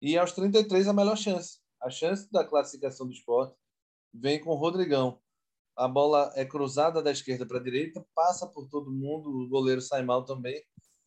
[0.03, 1.61] E aos 33 a melhor chance.
[1.81, 3.55] A chance da classificação do esporte
[4.13, 5.21] vem com o Rodrigão
[5.81, 9.81] a bola é cruzada da esquerda para a direita, passa por todo mundo, o goleiro
[9.81, 10.63] sai mal também.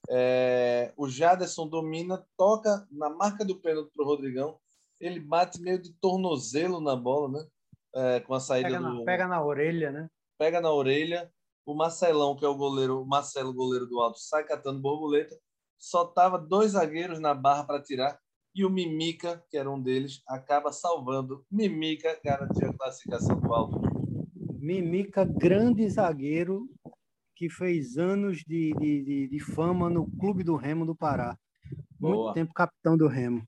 [0.09, 4.57] É, o Jaderson domina, toca na marca do pênalti para o Rodrigão,
[4.99, 7.47] ele bate meio de tornozelo na bola, né?
[7.95, 9.05] É, com a saída pega na, do.
[9.05, 10.09] Pega na orelha, né?
[10.39, 11.31] Pega na orelha.
[11.65, 15.38] O Marcelão, que é o goleiro, o Marcelo, goleiro do alto, sai catando borboleta.
[15.77, 18.19] Só tava dois zagueiros na barra para tirar.
[18.55, 21.45] E o Mimica, que era um deles, acaba salvando.
[21.51, 23.92] Mimica garantiu a classificação do alto.
[24.63, 26.69] Mimica, grande zagueiro
[27.36, 31.38] que fez anos de, de, de, de fama no Clube do Remo do Pará.
[31.99, 32.15] Boa.
[32.15, 33.45] Muito tempo capitão do Remo.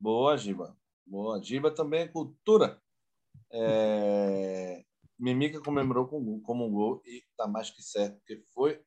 [0.00, 0.76] Boa, Giba.
[1.06, 1.40] Boa.
[1.40, 2.82] Giba também é cultura.
[3.52, 4.82] É...
[5.16, 8.80] Mimica comemorou com, como um gol e tá mais que certo, porque foi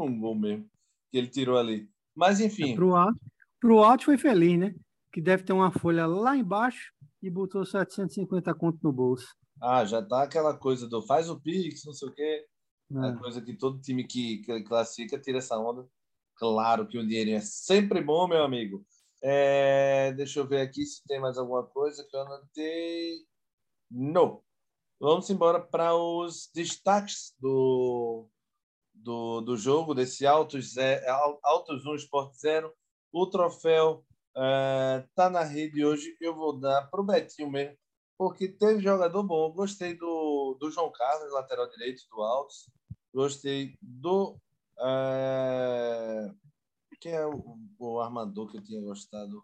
[0.00, 0.68] um gol mesmo
[1.12, 1.88] que ele tirou ali.
[2.12, 2.72] Mas enfim.
[2.72, 3.20] É pro, alto,
[3.60, 4.74] pro alto foi feliz, né?
[5.12, 9.28] Que deve ter uma folha lá embaixo e botou 750 conto no bolso.
[9.60, 12.46] Ah, já tá aquela coisa do faz o Pix, não sei o quê.
[12.92, 13.08] É.
[13.08, 15.86] A coisa que todo time que, que classifica tira essa onda.
[16.34, 18.84] Claro que o dinheirinho é sempre bom, meu amigo.
[19.22, 23.18] É, deixa eu ver aqui se tem mais alguma coisa que eu anotei.
[23.90, 24.42] Não.
[24.98, 28.28] Vamos embora para os destaques do,
[28.94, 30.74] do, do jogo, desse Altos,
[31.42, 32.72] Altos 1 Sport 0.
[33.12, 36.16] O troféu está é, na rede hoje.
[36.20, 37.79] Eu vou dar para o Betinho mesmo
[38.20, 39.50] porque teve jogador bom.
[39.50, 42.68] Gostei do, do João Carlos, lateral direito do Altos.
[43.14, 44.38] Gostei do.
[44.78, 46.30] É...
[47.00, 49.40] Quem é o, o, armador que eu tinha gostado?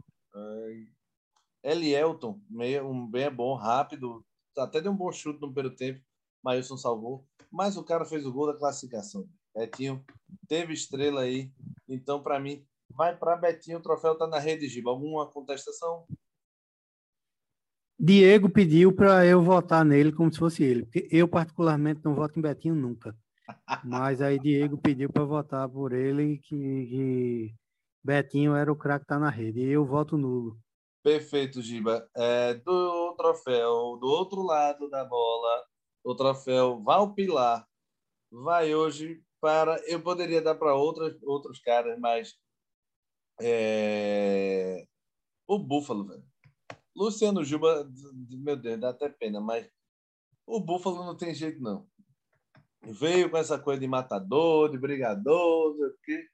[1.63, 1.71] É...
[1.73, 4.23] Elielton, meio, um bem bom, rápido.
[4.59, 6.05] Até deu um bom chute no primeiro tempo.
[6.45, 7.27] Maílson salvou.
[7.51, 9.27] Mas o cara fez o gol da classificação.
[9.55, 10.05] Betinho
[10.47, 11.51] teve estrela aí.
[11.89, 13.79] Então, para mim, vai para Betinho.
[13.79, 14.91] O troféu está na rede, Giba.
[14.91, 16.07] Alguma contestação?
[17.99, 22.39] Diego pediu para eu votar nele como se fosse ele, porque eu particularmente não voto
[22.39, 23.17] em Betinho nunca.
[23.85, 27.55] Mas aí Diego pediu para votar por ele que, que,
[28.05, 29.61] Betinho era o craque que tá na rede.
[29.61, 30.59] E eu voto nulo.
[31.03, 32.09] Perfeito, Giba.
[32.17, 35.65] É, do troféu, do outro lado da bola,
[36.05, 37.67] o troféu Valpilar
[38.31, 39.77] vai hoje para.
[39.89, 42.35] Eu poderia dar para outros caras, mas.
[43.41, 44.85] É,
[45.47, 46.25] o Búfalo, velho.
[46.97, 47.87] Luciano Juba,
[48.31, 49.69] meu Deus, dá até pena, mas
[50.47, 51.87] o Búfalo não tem jeito, não.
[52.83, 56.29] Veio com essa coisa de matador, de brigador, não sei o quê.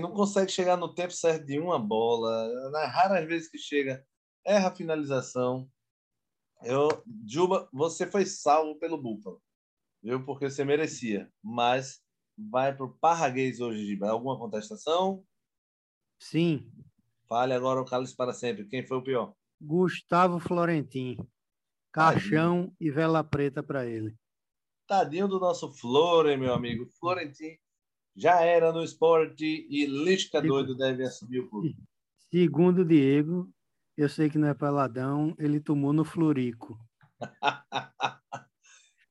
[0.00, 2.70] Não consegue chegar no tempo certo de uma bola.
[2.70, 4.04] Nas raras vezes que chega,
[4.46, 5.70] erra a finalização.
[6.62, 6.88] Eu,
[7.26, 9.42] Juba, você foi salvo pelo Búfalo,
[10.02, 10.24] viu?
[10.24, 11.30] Porque você merecia.
[11.42, 12.02] Mas
[12.36, 14.08] vai para o Parraguês hoje, Giba.
[14.08, 15.24] Alguma contestação?
[16.18, 16.70] Sim.
[17.28, 18.66] Fale agora o Cálice para sempre.
[18.66, 19.34] Quem foi o pior?
[19.60, 21.16] Gustavo Florentin.
[21.92, 22.76] Caixão Tadinho.
[22.80, 24.16] e vela preta para ele.
[24.86, 26.86] Tadinho do nosso Flore, meu amigo.
[26.98, 27.58] Florentin
[28.16, 31.76] já era no esporte e Lisca doido deve assumir o clube.
[32.30, 33.50] Segundo o Diego,
[33.96, 36.78] eu sei que não é peladão, ele tomou no Florico.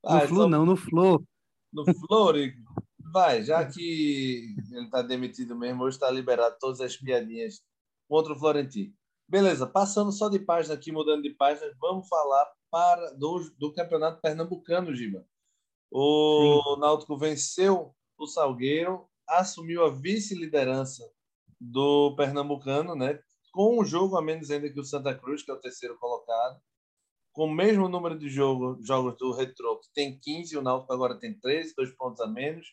[0.02, 1.22] no Flu, não, no Flor.
[1.72, 2.70] No Florico.
[3.12, 7.60] Vai, já que ele está demitido mesmo, hoje está liberado todas as piadinhas
[8.08, 8.94] contra o Florentino.
[9.30, 14.20] Beleza, passando só de página aqui, mudando de página, vamos falar para do, do Campeonato
[14.20, 15.24] Pernambucano, Giba.
[15.88, 16.80] O Sim.
[16.80, 21.08] Náutico venceu o Salgueiro, assumiu a vice-liderança
[21.60, 23.20] do Pernambucano, né?
[23.52, 26.60] com um jogo a menos ainda que o Santa Cruz, que é o terceiro colocado,
[27.30, 31.16] com o mesmo número de jogo, jogos do Retro, que tem 15, o Náutico agora
[31.16, 32.66] tem 13, dois pontos a menos.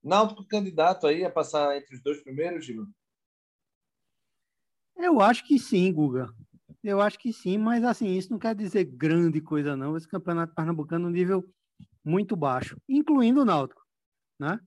[0.00, 2.86] Náutico candidato aí a passar entre os dois primeiros, Gil?
[4.98, 6.28] Eu acho que sim, Guga.
[6.82, 9.96] Eu acho que sim, mas assim, isso não quer dizer grande coisa, não.
[9.96, 11.44] Esse campeonato pernambucano é um nível
[12.04, 13.82] muito baixo, incluindo o Náutico,
[14.40, 14.58] né?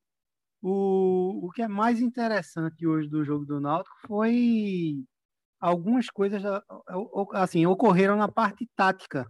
[0.62, 5.04] O, o que é mais interessante hoje do jogo do Náutico foi
[5.60, 6.41] algumas coisas
[7.34, 9.26] assim ocorreram na parte tática.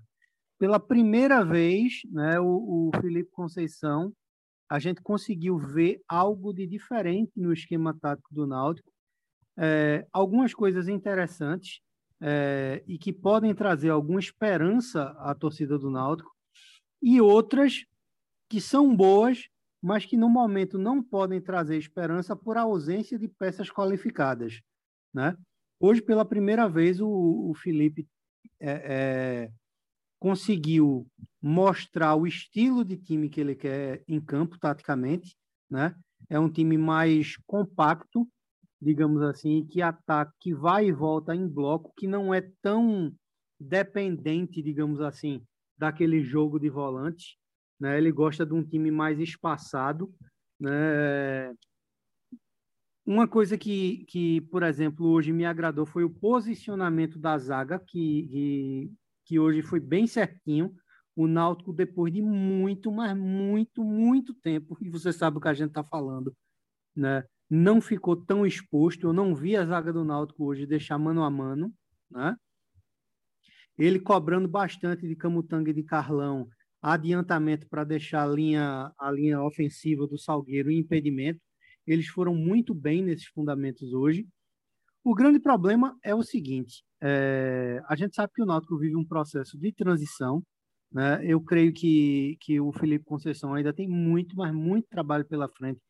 [0.60, 4.14] Pela primeira vez, né, o, o Felipe Conceição,
[4.70, 8.92] a gente conseguiu ver algo de diferente no esquema tático do Náutico.
[9.58, 11.82] É, algumas coisas interessantes
[12.22, 16.32] é, e que podem trazer alguma esperança à torcida do Náutico
[17.02, 17.86] e outras
[18.48, 19.48] que são boas,
[19.82, 24.62] mas que no momento não podem trazer esperança por ausência de peças qualificadas.
[25.14, 25.36] Né?
[25.80, 28.08] Hoje, pela primeira vez, o, o Felipe
[28.60, 29.52] é, é,
[30.20, 31.08] conseguiu
[31.42, 35.36] mostrar o estilo de time que ele quer em campo, taticamente.
[35.70, 35.96] Né?
[36.30, 38.28] É um time mais compacto,
[38.82, 43.14] digamos assim, que ataca, que vai e volta em bloco, que não é tão
[43.60, 45.46] dependente, digamos assim,
[45.78, 47.38] daquele jogo de volante.
[47.80, 47.98] Né?
[47.98, 50.12] Ele gosta de um time mais espaçado.
[50.60, 51.54] Né?
[53.06, 58.28] Uma coisa que, que, por exemplo, hoje me agradou foi o posicionamento da zaga, que,
[58.28, 58.92] que,
[59.26, 60.74] que hoje foi bem certinho.
[61.16, 65.54] O Náutico, depois de muito, mas muito, muito tempo, e você sabe o que a
[65.54, 66.34] gente está falando,
[66.96, 67.26] né?
[67.52, 69.08] Não ficou tão exposto.
[69.08, 71.74] Eu não vi a zaga do Náutico hoje deixar mano a mano.
[72.10, 72.34] Né?
[73.78, 76.48] Ele cobrando bastante de Camutanga e de Carlão,
[76.82, 81.42] adiantamento para deixar a linha, a linha ofensiva do Salgueiro em impedimento.
[81.86, 84.26] Eles foram muito bem nesses fundamentos hoje.
[85.04, 89.06] O grande problema é o seguinte: é, a gente sabe que o Náutico vive um
[89.06, 90.42] processo de transição.
[90.90, 91.20] Né?
[91.26, 95.82] Eu creio que, que o Felipe Conceição ainda tem muito, mas muito trabalho pela frente,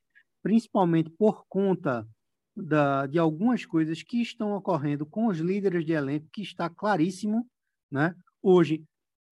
[0.41, 2.07] principalmente por conta
[2.55, 7.47] da, de algumas coisas que estão ocorrendo com os líderes de elenco, que está claríssimo.
[7.89, 8.15] Né?
[8.41, 8.83] Hoje,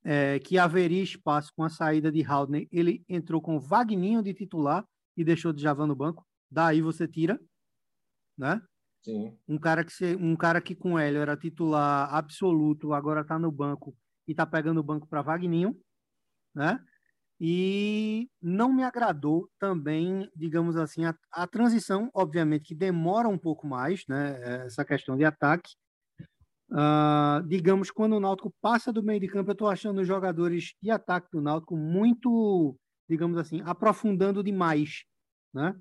[0.03, 4.85] é, que haveria espaço com a saída de Haldner, ele entrou com Vagninho de titular
[5.17, 6.25] e deixou de Javan no banco.
[6.49, 7.39] Daí você tira,
[8.37, 8.61] né?
[9.01, 9.37] Sim.
[9.47, 13.95] Um cara que um cara que com ele era titular absoluto, agora está no banco
[14.27, 15.79] e está pegando o banco para Vagninho,
[16.53, 16.83] né?
[17.39, 23.65] E não me agradou também, digamos assim, a, a transição, obviamente que demora um pouco
[23.65, 24.65] mais, né?
[24.65, 25.71] Essa questão de ataque,
[26.71, 30.75] Uh, digamos, quando o Náutico passa do meio de campo, eu estou achando os jogadores
[30.81, 32.77] de ataque do Náutico muito,
[33.09, 35.03] digamos assim, aprofundando demais,
[35.53, 35.75] né?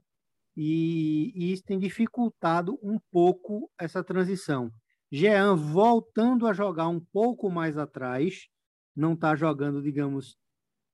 [0.57, 4.73] E, e isso tem dificultado um pouco essa transição.
[5.13, 8.49] Jean voltando a jogar um pouco mais atrás,
[8.97, 10.37] não está jogando, digamos,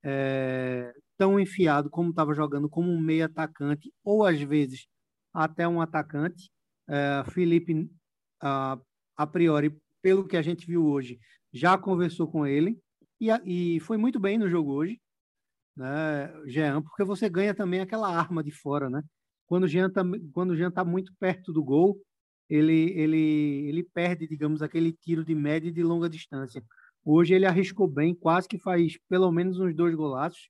[0.04, 4.86] é, tão enfiado como estava jogando como um meio atacante, ou às vezes
[5.32, 6.50] até um atacante.
[6.88, 7.90] É, Felipe,
[8.40, 8.78] a,
[9.16, 11.18] a priori, pelo que a gente viu hoje,
[11.52, 12.78] já conversou com ele
[13.20, 13.30] e,
[13.76, 15.00] e foi muito bem no jogo hoje,
[15.76, 19.02] né, Jean, porque você ganha também aquela arma de fora, né?
[19.46, 20.02] Quando o Jean tá,
[20.54, 22.00] Jean tá muito perto do gol,
[22.48, 26.62] ele, ele, ele perde, digamos, aquele tiro de média e de longa distância.
[27.04, 30.48] Hoje ele arriscou bem, quase que faz pelo menos uns dois golaços,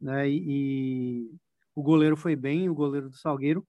[0.00, 0.28] né?
[0.28, 1.36] E, e
[1.74, 3.66] o goleiro foi bem, o goleiro do Salgueiro.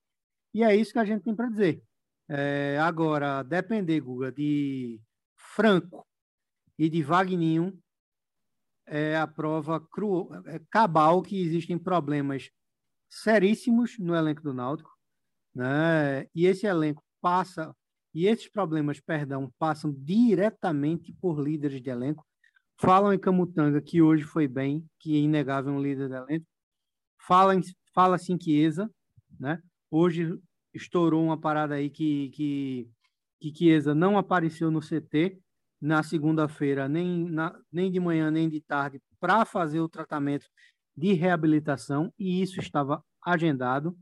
[0.53, 1.83] E é isso que a gente tem para dizer.
[2.29, 4.99] É, agora, depender, Guga, de
[5.35, 6.07] Franco
[6.77, 7.77] e de Vagninho,
[8.87, 9.85] é a prova
[10.45, 12.49] é, cabal que existem problemas
[13.09, 14.91] seríssimos no elenco do Náutico,
[15.53, 16.27] né?
[16.33, 17.75] E esse elenco passa
[18.15, 22.25] e esses problemas, perdão, passam diretamente por líderes de elenco.
[22.79, 26.45] Falam em Camutanga que hoje foi bem, que é inegável um líder de elenco.
[27.21, 28.89] Fala em Chiesa,
[29.39, 29.61] né?
[29.91, 30.33] Hoje
[30.73, 32.89] estourou uma parada aí que que
[33.39, 35.37] que Chiesa não apareceu no CT
[35.81, 37.29] na segunda-feira, nem,
[37.71, 40.47] nem de manhã, nem de tarde, para fazer o tratamento
[40.95, 43.95] de reabilitação, e isso estava agendado.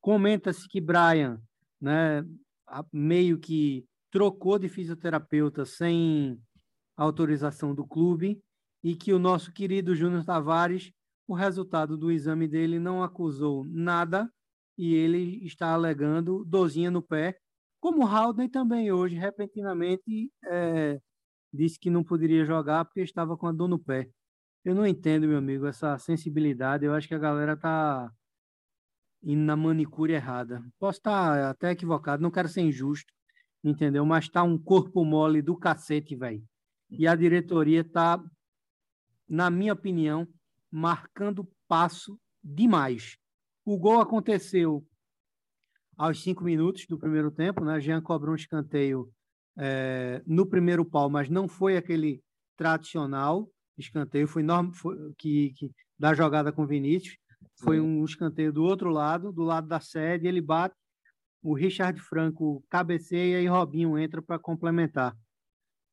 [0.00, 1.40] Comenta-se que Brian,
[1.80, 2.22] né,
[2.92, 6.40] meio que trocou de fisioterapeuta sem
[6.96, 8.40] autorização do clube,
[8.82, 10.92] e que o nosso querido Júnior Tavares,
[11.26, 14.30] o resultado do exame dele não acusou nada,
[14.78, 17.38] e ele está alegando dozinha no pé,
[17.80, 21.00] como o Haldane também hoje, repentinamente, é,
[21.52, 24.08] disse que não poderia jogar porque estava com a dor no pé.
[24.64, 26.84] Eu não entendo, meu amigo, essa sensibilidade.
[26.84, 28.10] Eu acho que a galera tá
[29.26, 30.62] indo na manicure errada.
[30.78, 33.12] Posso estar até equivocado, não quero ser injusto,
[33.62, 34.06] entendeu?
[34.06, 36.42] Mas tá um corpo mole do cacete, velho.
[36.88, 38.22] E a diretoria tá,
[39.28, 40.28] na minha opinião,
[40.70, 43.16] marcando passo demais.
[43.64, 44.86] O gol aconteceu
[45.98, 47.80] aos cinco minutos do primeiro tempo, né?
[47.80, 49.10] Jean cobrou um escanteio
[49.58, 52.22] é, no primeiro pau, mas não foi aquele
[52.56, 57.16] tradicional escanteio, foi, norma, foi que, que, da jogada com Vinícius,
[57.58, 60.74] foi um escanteio do outro lado, do lado da sede, ele bate,
[61.42, 65.16] o Richard Franco cabeceia e Robinho entra para complementar.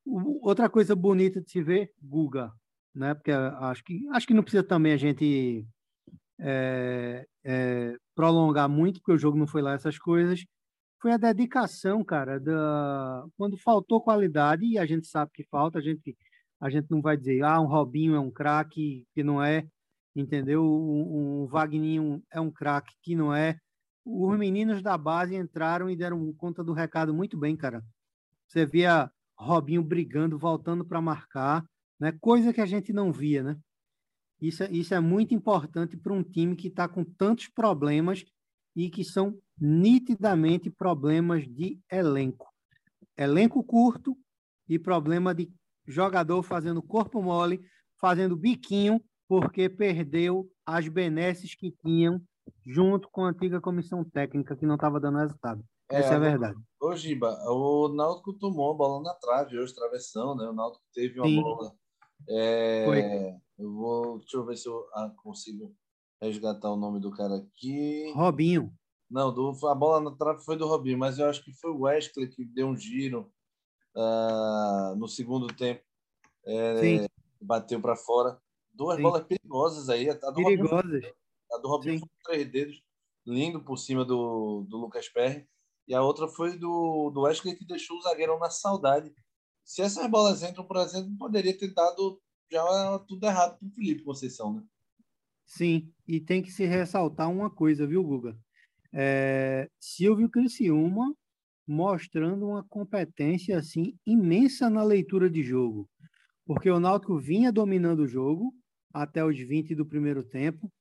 [0.06, 2.52] O, outra coisa bonita de se ver, Guga,
[2.93, 3.13] né?
[3.13, 5.65] Porque acho que acho que não precisa também a gente
[6.39, 10.43] é, é, prolongar muito, porque o jogo não foi lá essas coisas
[11.04, 13.26] foi a dedicação, cara, da...
[13.36, 16.17] quando faltou qualidade, e a gente sabe que falta, a gente,
[16.62, 19.67] a gente não vai dizer, ah, um Robinho é um craque, que não é,
[20.15, 20.63] entendeu?
[20.63, 23.58] Um, um Wagninho é um craque, que não é.
[24.06, 27.84] Os meninos da base entraram e deram conta do recado muito bem, cara.
[28.47, 31.65] Você via Robinho brigando, voltando para marcar,
[31.99, 32.12] né?
[32.21, 33.58] coisa que a gente não via, né?
[34.41, 38.23] Isso, é, isso é muito importante para um time que está com tantos problemas
[38.76, 42.47] e que são nitidamente problemas de elenco.
[43.17, 44.17] Elenco curto
[44.67, 45.49] e problema de
[45.88, 47.62] jogador fazendo corpo mole,
[47.99, 49.02] fazendo biquinho,
[49.41, 52.22] porque perdeu as benesses que tinham
[52.65, 55.63] junto com a antiga comissão técnica que não estava dando resultado.
[55.89, 56.60] É, Essa é a verdade.
[56.82, 60.46] Ô, Giba, o Náutico tomou a bola na trave hoje, travessão, né?
[60.46, 61.41] O Náutico teve uma Sim.
[61.41, 61.76] bola.
[62.28, 62.86] É...
[62.86, 63.34] Foi.
[63.60, 65.76] Eu vou, deixa eu ver se eu ah, consigo
[66.22, 68.12] resgatar o nome do cara aqui.
[68.15, 68.74] Robinho.
[69.10, 71.82] Não, do, a bola na trave foi do Robinho, mas eu acho que foi o
[71.82, 73.32] Wesley que deu um giro
[73.96, 75.84] uh, no segundo tempo.
[76.46, 77.06] É,
[77.39, 78.41] bateu para fora.
[78.73, 79.03] Duas Sim.
[79.03, 80.09] bolas perigosas aí.
[80.09, 80.83] A do perigosas.
[80.83, 81.13] Robinho,
[81.51, 82.83] a do Robinho foi com três dedos,
[83.25, 85.47] lindo por cima do, do Lucas Perry.
[85.88, 89.13] E a outra foi do, do Wesley que deixou o zagueirão na saudade.
[89.63, 94.03] Se essas bolas entram, por exemplo, poderia ter dado já tudo errado para o Felipe
[94.03, 94.63] Conceição, né?
[95.45, 98.38] Sim, e tem que se ressaltar uma coisa, viu, Guga?
[98.93, 101.13] É, Silvio Criciúma
[101.67, 105.89] mostrando uma competência assim imensa na leitura de jogo,
[106.45, 108.53] porque o Náutico vinha dominando o jogo
[108.93, 110.72] até os 20 do primeiro tempo.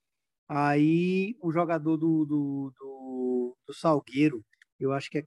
[0.48, 4.44] Aí o jogador do, do, do, do Salgueiro,
[4.78, 5.24] eu acho que é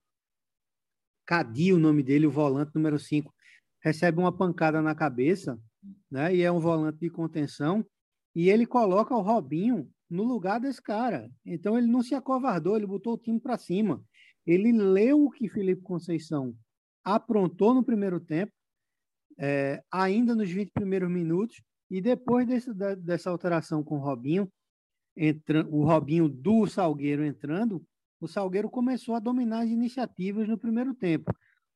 [1.26, 3.34] Cadi o nome dele, o volante número 5,
[3.82, 5.60] recebe uma pancada na cabeça,
[6.10, 6.36] né?
[6.36, 7.84] E é um volante de contenção,
[8.36, 11.30] e ele coloca o Robinho no lugar desse cara.
[11.46, 14.04] Então ele não se acovardou, ele botou o time para cima.
[14.46, 16.56] Ele leu o que Felipe Conceição
[17.04, 18.52] aprontou no primeiro tempo,
[19.38, 24.52] é, ainda nos 20 primeiros minutos, e depois desse, dessa alteração com o Robinho,
[25.16, 27.84] entra, o Robinho do Salgueiro entrando,
[28.20, 31.32] o Salgueiro começou a dominar as iniciativas no primeiro tempo.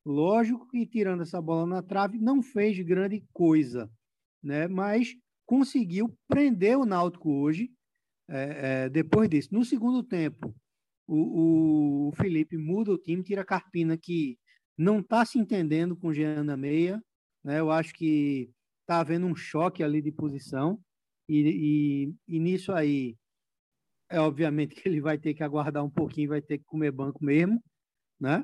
[0.05, 3.89] Lógico que tirando essa bola na trave não fez grande coisa,
[4.41, 4.67] né?
[4.67, 7.71] mas conseguiu prender o Náutico hoje
[8.29, 9.49] é, é, depois disso.
[9.51, 10.55] No segundo tempo,
[11.07, 14.37] o, o, Felipe muda o time, tira a Carpina, que
[14.77, 17.01] não está se entendendo com o Jean meia.
[17.43, 17.59] Né?
[17.59, 18.49] Eu acho que
[18.89, 20.81] está havendo um choque ali de posição.
[21.27, 23.15] E, e, e, nisso aí,
[24.09, 27.23] é obviamente que ele vai ter que aguardar um pouquinho, vai ter que comer banco
[27.23, 27.63] mesmo.
[28.19, 28.43] Né?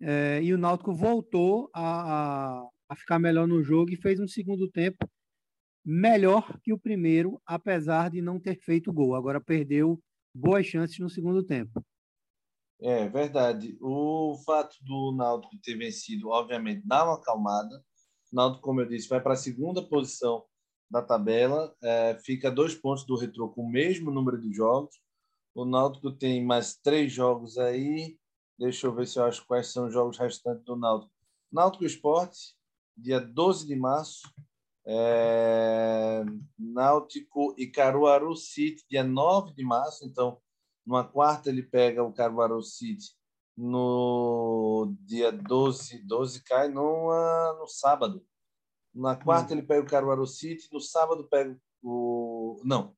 [0.00, 4.28] É, e o Náutico voltou a, a, a ficar melhor no jogo e fez um
[4.28, 5.04] segundo tempo
[5.84, 9.16] melhor que o primeiro, apesar de não ter feito gol.
[9.16, 10.00] Agora perdeu
[10.32, 11.84] boas chances no segundo tempo.
[12.80, 13.76] É verdade.
[13.80, 17.82] O fato do Náutico ter vencido, obviamente, dá uma acalmada.
[18.36, 20.44] Náutico, como eu disse, vai para a segunda posição
[20.90, 24.94] da tabela, é, fica dois pontos do Retrô com o mesmo número de jogos.
[25.54, 28.18] O Náutico tem mais três jogos aí.
[28.58, 31.10] Deixa eu ver se eu acho quais são os jogos restantes do Náutico.
[31.50, 32.54] Náutico Esporte,
[32.94, 34.30] dia 12 de março.
[34.86, 36.22] É,
[36.58, 40.06] Náutico e Caruaru City, dia 9 de março.
[40.06, 40.38] Então,
[40.84, 43.16] numa quarta, ele pega o Caruaru City.
[43.56, 48.24] No dia 12, 12 cai numa, no sábado.
[48.94, 49.58] Na quarta, hum.
[49.58, 50.68] ele pega o Caruaru City.
[50.72, 52.60] No sábado, pega o.
[52.64, 52.94] Não.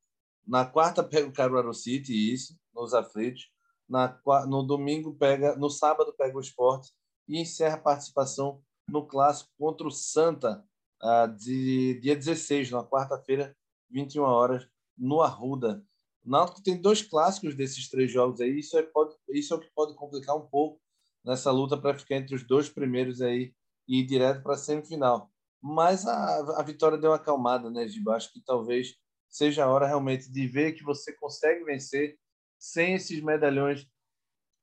[0.47, 3.51] Na quarta, pega o Caruaru City, isso, nos aflitos.
[3.89, 5.55] Na, no domingo, pega.
[5.57, 6.93] No sábado, pega o esporte.
[7.29, 10.65] E encerra a participação no clássico contra o Santa,
[11.03, 13.55] uh, de dia 16, na quarta-feira,
[13.91, 15.85] 21 horas, no Arruda.
[16.25, 19.61] O Náutico tem dois clássicos desses três jogos aí, isso é, pode, isso é o
[19.61, 20.81] que pode complicar um pouco
[21.25, 23.53] nessa luta para ficar entre os dois primeiros aí
[23.87, 25.31] e ir direto para a semifinal.
[25.61, 28.15] Mas a, a vitória deu uma acalmada, né, Giba?
[28.15, 28.95] Acho que talvez
[29.29, 32.19] seja a hora realmente de ver que você consegue vencer
[32.59, 33.87] sem esses medalhões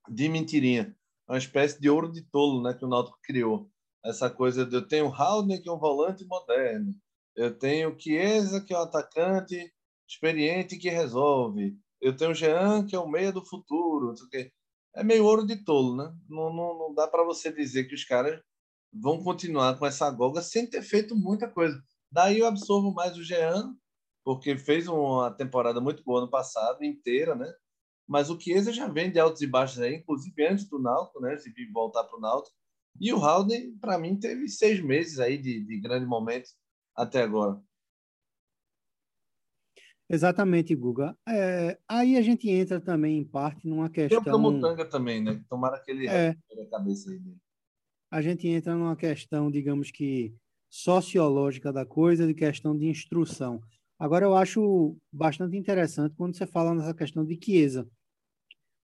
[0.09, 0.95] de mentirinha.
[1.27, 3.69] Uma espécie de ouro de tolo né, que o Náutico criou.
[4.03, 6.93] Essa coisa de eu tenho Haldner, que é um volante moderno.
[7.35, 9.73] Eu tenho Chiesa, que é um atacante
[10.07, 11.77] experiente que resolve.
[12.05, 14.13] Eu tenho o Jean, que é o meia do futuro.
[14.93, 16.15] É meio ouro de tolo, né?
[16.29, 18.39] Não, não, não dá para você dizer que os caras
[18.93, 21.83] vão continuar com essa goga sem ter feito muita coisa.
[22.11, 23.75] Daí eu absorvo mais o Jean,
[24.23, 27.51] porque fez uma temporada muito boa no passado, inteira, né?
[28.07, 31.35] Mas o Chiesa já vem de altos e baixos aí, inclusive antes do Náutico, né?
[31.37, 32.55] Se voltar para o Náutico.
[33.01, 36.51] E o Haldane, para mim, teve seis meses aí de, de grande momento
[36.95, 37.59] até agora.
[40.09, 41.17] Exatamente, Guga.
[41.27, 44.21] É, aí a gente entra também, em parte, numa questão...
[44.23, 45.43] Tem o Camutanga também, né?
[45.49, 47.37] Tomara que ele é, a cabeça aí dele.
[48.11, 50.33] A gente entra numa questão, digamos que,
[50.69, 53.61] sociológica da coisa, de questão de instrução.
[53.97, 57.87] Agora, eu acho bastante interessante quando você fala nessa questão de Chiesa.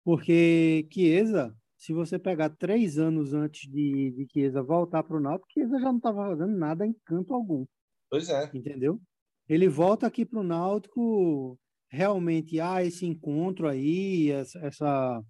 [0.05, 5.51] Porque Chiesa, se você pegar três anos antes de, de Chiesa voltar para o Náutico,
[5.53, 7.65] Chiesa já não estava fazendo nada em canto algum.
[8.11, 8.51] Pois é.
[8.53, 9.01] Entendeu?
[9.49, 15.23] Ele volta aqui para o Náutico, realmente há esse encontro aí, essa,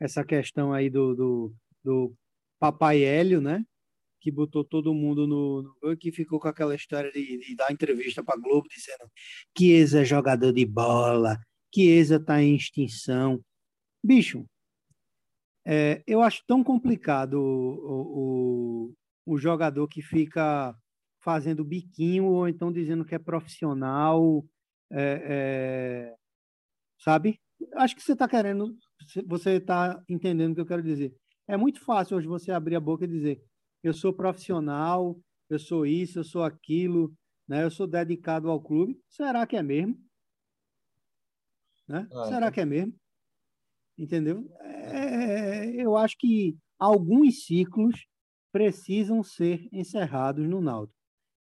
[0.00, 1.54] essa questão aí do, do,
[1.84, 2.14] do
[2.58, 3.64] Papai Hélio, né?
[4.20, 8.22] Que botou todo mundo no, no que ficou com aquela história de, de dar entrevista
[8.22, 9.10] para Globo dizendo
[9.54, 11.38] que Eza é jogador de bola,
[11.72, 13.40] que Eza está em extinção.
[14.04, 14.44] Bicho,
[15.66, 18.88] é, eu acho tão complicado o,
[19.26, 20.74] o, o jogador que fica
[21.20, 24.44] fazendo biquinho ou então dizendo que é profissional,
[24.90, 25.22] é,
[26.10, 26.16] é,
[26.98, 27.40] sabe?
[27.74, 28.76] Acho que você está querendo,
[29.26, 31.14] você está entendendo o que eu quero dizer.
[31.46, 33.42] É muito fácil hoje você abrir a boca e dizer:
[33.82, 37.12] eu sou profissional, eu sou isso, eu sou aquilo,
[37.48, 37.64] né?
[37.64, 39.00] Eu sou dedicado ao clube.
[39.08, 39.98] Será que é mesmo?
[41.88, 42.06] Né?
[42.12, 42.94] Ah, Será que é mesmo?
[43.96, 44.46] Entendeu?
[44.60, 48.06] É, eu acho que alguns ciclos
[48.52, 50.97] precisam ser encerrados no Náutico.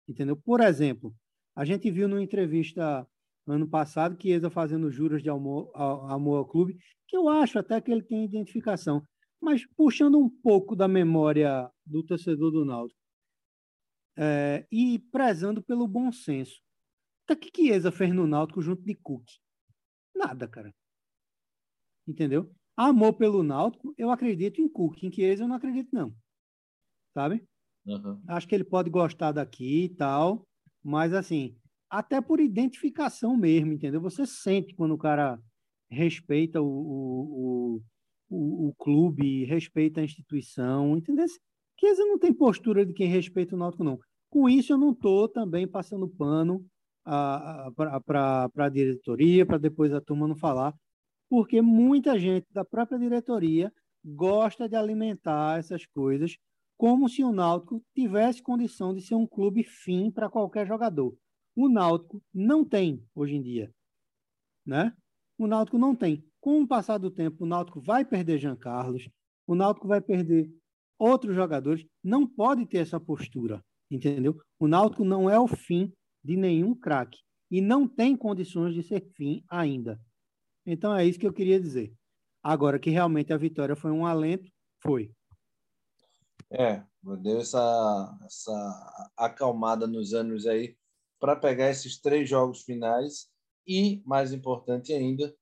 [0.08, 0.36] Entendeu?
[0.36, 1.14] Por exemplo,
[1.56, 3.06] a gente viu numa entrevista
[3.46, 7.90] ano passado que Eza fazendo juros de amor, ao clube, que eu acho até que
[7.90, 9.02] ele tem identificação.
[9.40, 12.98] Mas puxando um pouco da memória do torcedor do Náutico
[14.16, 16.60] é, e prezando pelo bom senso.
[17.30, 19.24] O que que Eza fez no Náutico junto de Cook?
[20.14, 20.74] Nada, cara.
[22.06, 22.54] Entendeu?
[22.76, 25.02] Amor pelo Náutico, eu acredito em Cook.
[25.02, 26.14] Em Chiesa eu não acredito, não.
[27.12, 27.46] Sabe?
[27.86, 28.20] Uhum.
[28.28, 30.44] Acho que ele pode gostar daqui e tal,
[30.82, 31.54] mas assim,
[31.90, 34.00] até por identificação mesmo, entendeu?
[34.00, 35.38] Você sente quando o cara
[35.90, 37.80] respeita o, o,
[38.30, 41.26] o, o clube, respeita a instituição, entendeu?
[41.82, 43.98] Vezes não tem postura de quem respeita o Náutico, não.
[44.30, 46.64] Com isso, eu não estou também passando pano
[47.04, 50.74] para a diretoria, para depois a turma não falar,
[51.28, 53.70] porque muita gente da própria diretoria
[54.02, 56.36] gosta de alimentar essas coisas
[56.84, 61.16] como se o Náutico tivesse condição de ser um clube fim para qualquer jogador.
[61.56, 63.72] O Náutico não tem hoje em dia,
[64.66, 64.94] né?
[65.38, 66.22] O Náutico não tem.
[66.42, 69.08] Com o passar do tempo, o Náutico vai perder Jean Carlos,
[69.46, 70.52] o Náutico vai perder
[70.98, 74.38] outros jogadores, não pode ter essa postura, entendeu?
[74.60, 75.90] O Náutico não é o fim
[76.22, 77.18] de nenhum craque
[77.50, 79.98] e não tem condições de ser fim ainda.
[80.66, 81.94] Então é isso que eu queria dizer.
[82.42, 84.50] Agora que realmente a vitória foi um alento,
[84.82, 85.10] foi.
[86.50, 86.82] É,
[87.22, 90.76] deu essa, essa acalmada nos anos aí
[91.18, 93.28] para pegar esses três jogos finais
[93.66, 95.34] e, mais importante ainda,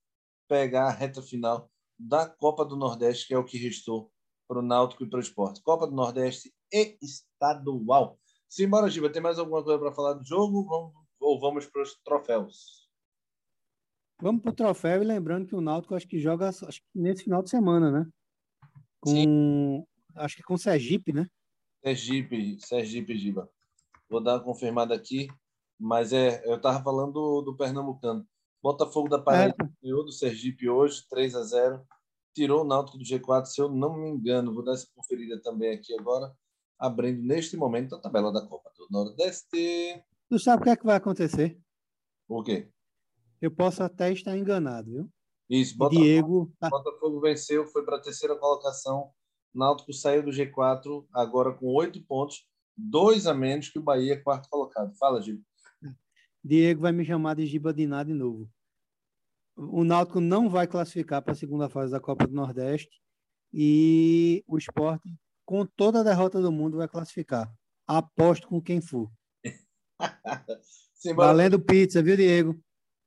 [0.49, 4.11] pegar a reta final da Copa do Nordeste, que é o que restou
[4.49, 5.63] para o Náutico e para o esporte.
[5.63, 8.19] Copa do Nordeste e estadual.
[8.49, 11.99] Simbora, Giba, tem mais alguma coisa para falar do jogo vamos, ou vamos para os
[12.05, 12.89] troféus?
[14.21, 17.25] Vamos para o troféu e lembrando que o Náutico acho que joga acho que nesse
[17.25, 18.07] final de semana, né?
[19.01, 19.85] Com, Sim.
[20.17, 21.27] Acho que com Sergipe, né?
[21.83, 23.51] Sergipe, Sergipe, Giba.
[24.09, 25.29] Vou dar uma confirmada aqui,
[25.79, 28.27] mas é, eu estava falando do, do Pernambucano.
[28.63, 29.69] Botafogo da Paraíba é.
[29.83, 31.87] ganhou do Sergipe hoje, 3 a 0
[32.35, 34.55] Tirou o Náutico do G4, se eu não me engano.
[34.55, 36.35] Vou dar essa conferida também aqui agora,
[36.79, 40.03] abrindo neste momento a tabela da Copa do Nordeste.
[40.31, 41.61] Tu sabe o que é que vai acontecer?
[42.27, 42.71] O quê?
[43.41, 45.11] Eu posso até estar enganado, viu?
[45.51, 46.53] Isso, Botafogo, Diego...
[46.59, 49.11] Tá Botafogo venceu, foi para a terceira colocação.
[49.55, 52.47] Náutico saiu do G4 agora com oito pontos,
[52.77, 54.95] dois a menos que o Bahia, quarto colocado.
[54.97, 55.41] Fala, Gil.
[56.43, 58.51] Diego vai me chamar de Giba Diná de novo.
[59.55, 63.01] O Náutico não vai classificar para a segunda fase da Copa do Nordeste
[63.53, 67.53] e o esporte, com toda a derrota do mundo, vai classificar.
[67.87, 69.11] Aposto com quem for.
[70.95, 71.29] Simbora.
[71.29, 72.59] Valendo pizza, viu, Diego?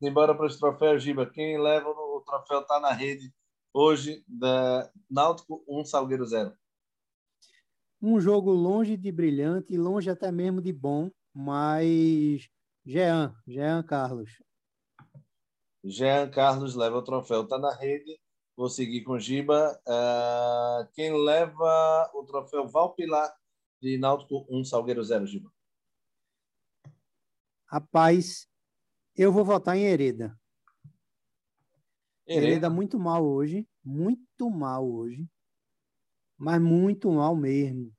[0.02, 1.26] Embora para os troféus, Giba.
[1.26, 3.34] Quem leva o troféu está na rede
[3.76, 6.56] hoje da Náutico 1, Salgueiro 0.
[8.02, 12.50] Um jogo longe de brilhante, longe até mesmo de bom, mas
[12.86, 14.42] Jean, Jean Carlos.
[15.84, 18.18] Jean Carlos leva o troféu, está na rede.
[18.56, 19.78] Vou seguir com Giba.
[19.86, 23.36] Uh, quem leva o troféu Valpilar
[23.82, 25.52] de Náutico 1, Salgueiro 0, Giba?
[27.68, 28.48] Rapaz,
[29.18, 30.40] eu vou votar em Hereda.
[32.28, 32.48] Hereda.
[32.48, 35.28] Hereda muito mal hoje, muito mal hoje,
[36.38, 37.92] mas muito mal mesmo.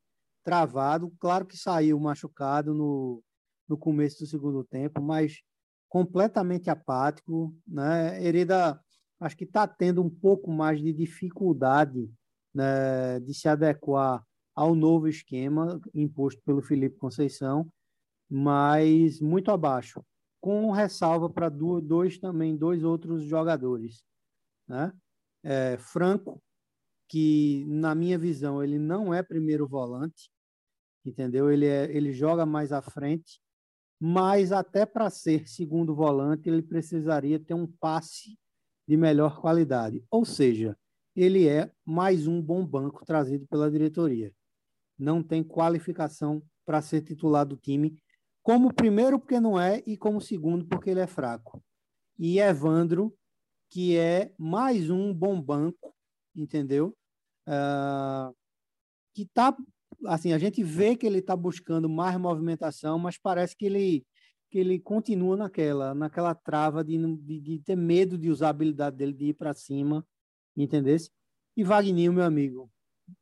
[0.45, 3.23] Travado, claro que saiu machucado no,
[3.69, 5.41] no começo do segundo tempo, mas
[5.89, 8.23] completamente apático, né?
[8.25, 8.81] Hereda
[9.19, 12.11] acho que está tendo um pouco mais de dificuldade
[12.55, 14.23] né, de se adequar
[14.55, 17.71] ao novo esquema imposto pelo Felipe Conceição,
[18.29, 20.03] mas muito abaixo,
[20.41, 24.03] com ressalva para dois também dois outros jogadores,
[24.69, 24.93] né?
[25.43, 26.43] É, Franco,
[27.09, 30.31] que na minha visão ele não é primeiro volante,
[31.05, 31.51] entendeu?
[31.51, 33.41] Ele é, ele joga mais à frente
[33.99, 38.39] mas até para ser segundo volante ele precisaria ter um passe
[38.87, 40.05] de melhor qualidade.
[40.11, 40.77] Ou seja,
[41.15, 44.33] ele é mais um bom banco trazido pela diretoria.
[44.99, 47.97] Não tem qualificação para ser titular do time,
[48.43, 51.63] como primeiro porque não é e como segundo porque ele é fraco.
[52.19, 53.17] E Evandro,
[53.71, 55.95] que é mais um bom banco,
[56.35, 56.97] entendeu?
[57.49, 58.35] Uh,
[59.15, 59.57] que está
[60.07, 64.07] assim, a gente vê que ele está buscando mais movimentação, mas parece que ele
[64.49, 68.97] que ele continua naquela naquela trava de, de, de ter medo de usar a habilidade
[68.97, 70.07] dele de ir para cima,
[70.57, 71.11] entendesse?
[71.57, 72.71] E Wagner, meu amigo,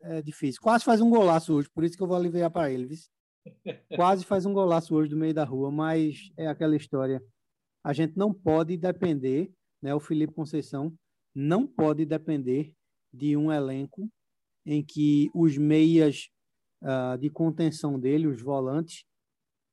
[0.03, 0.61] é difícil.
[0.61, 2.99] Quase faz um golaço hoje, por isso que eu vou aliviar para ele, viu?
[3.97, 7.23] Quase faz um golaço hoje do meio da rua, mas é aquela história.
[7.83, 9.53] A gente não pode depender,
[9.85, 9.95] né?
[9.95, 10.97] O Felipe Conceição
[11.35, 12.75] não pode depender
[13.13, 14.11] de um elenco
[14.65, 16.31] em que os meias
[16.83, 19.05] uh, de contenção dele, os volantes,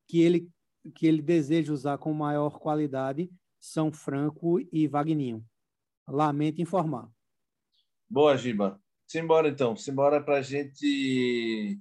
[0.06, 0.50] que ele,
[0.94, 5.42] que ele deseja usar com maior qualidade são Franco e Vagninho.
[6.06, 7.08] Lamento informar.
[8.06, 8.78] Boa, Giba.
[9.06, 11.80] Simbora então, simbora para a gente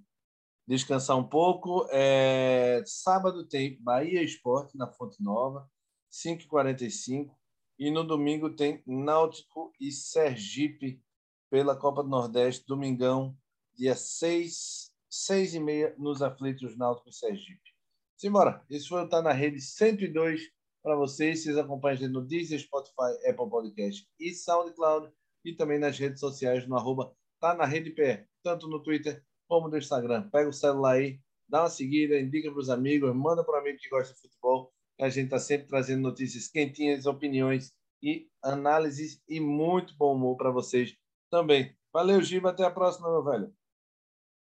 [0.66, 1.86] descansar um pouco.
[1.92, 2.82] É...
[2.86, 5.70] Sábado tem Bahia Esporte na Fonte Nova,
[6.10, 7.41] 5h45.
[7.82, 11.02] E no domingo tem Náutico e Sergipe
[11.50, 13.36] pela Copa do Nordeste, domingão,
[13.74, 17.72] dia 6 seis e meia nos Aflitos Náuticos Sergipe.
[18.16, 20.44] Simbora, esse foi o Tá na Rede 102
[20.84, 21.42] para vocês.
[21.42, 25.12] Vocês acompanham a gente no Deezer, Spotify, Apple Podcast e SoundCloud
[25.44, 29.68] e também nas redes sociais no arroba Tá na Rede PR, tanto no Twitter como
[29.68, 30.30] no Instagram.
[30.30, 31.20] Pega o celular aí,
[31.50, 34.71] dá uma seguida, indica para os amigos, manda para um amigo que gosta de futebol.
[35.02, 37.74] A gente está sempre trazendo notícias quentinhas, opiniões
[38.04, 40.96] e análises e muito bom humor para vocês
[41.32, 41.76] também.
[41.92, 42.52] Valeu, Giba.
[42.52, 43.54] Até a próxima, meu velho.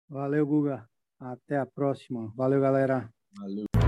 [0.09, 0.89] Valeu, Guga.
[1.21, 2.33] Até a próxima.
[2.35, 3.09] Valeu, galera.
[3.37, 3.88] Valeu.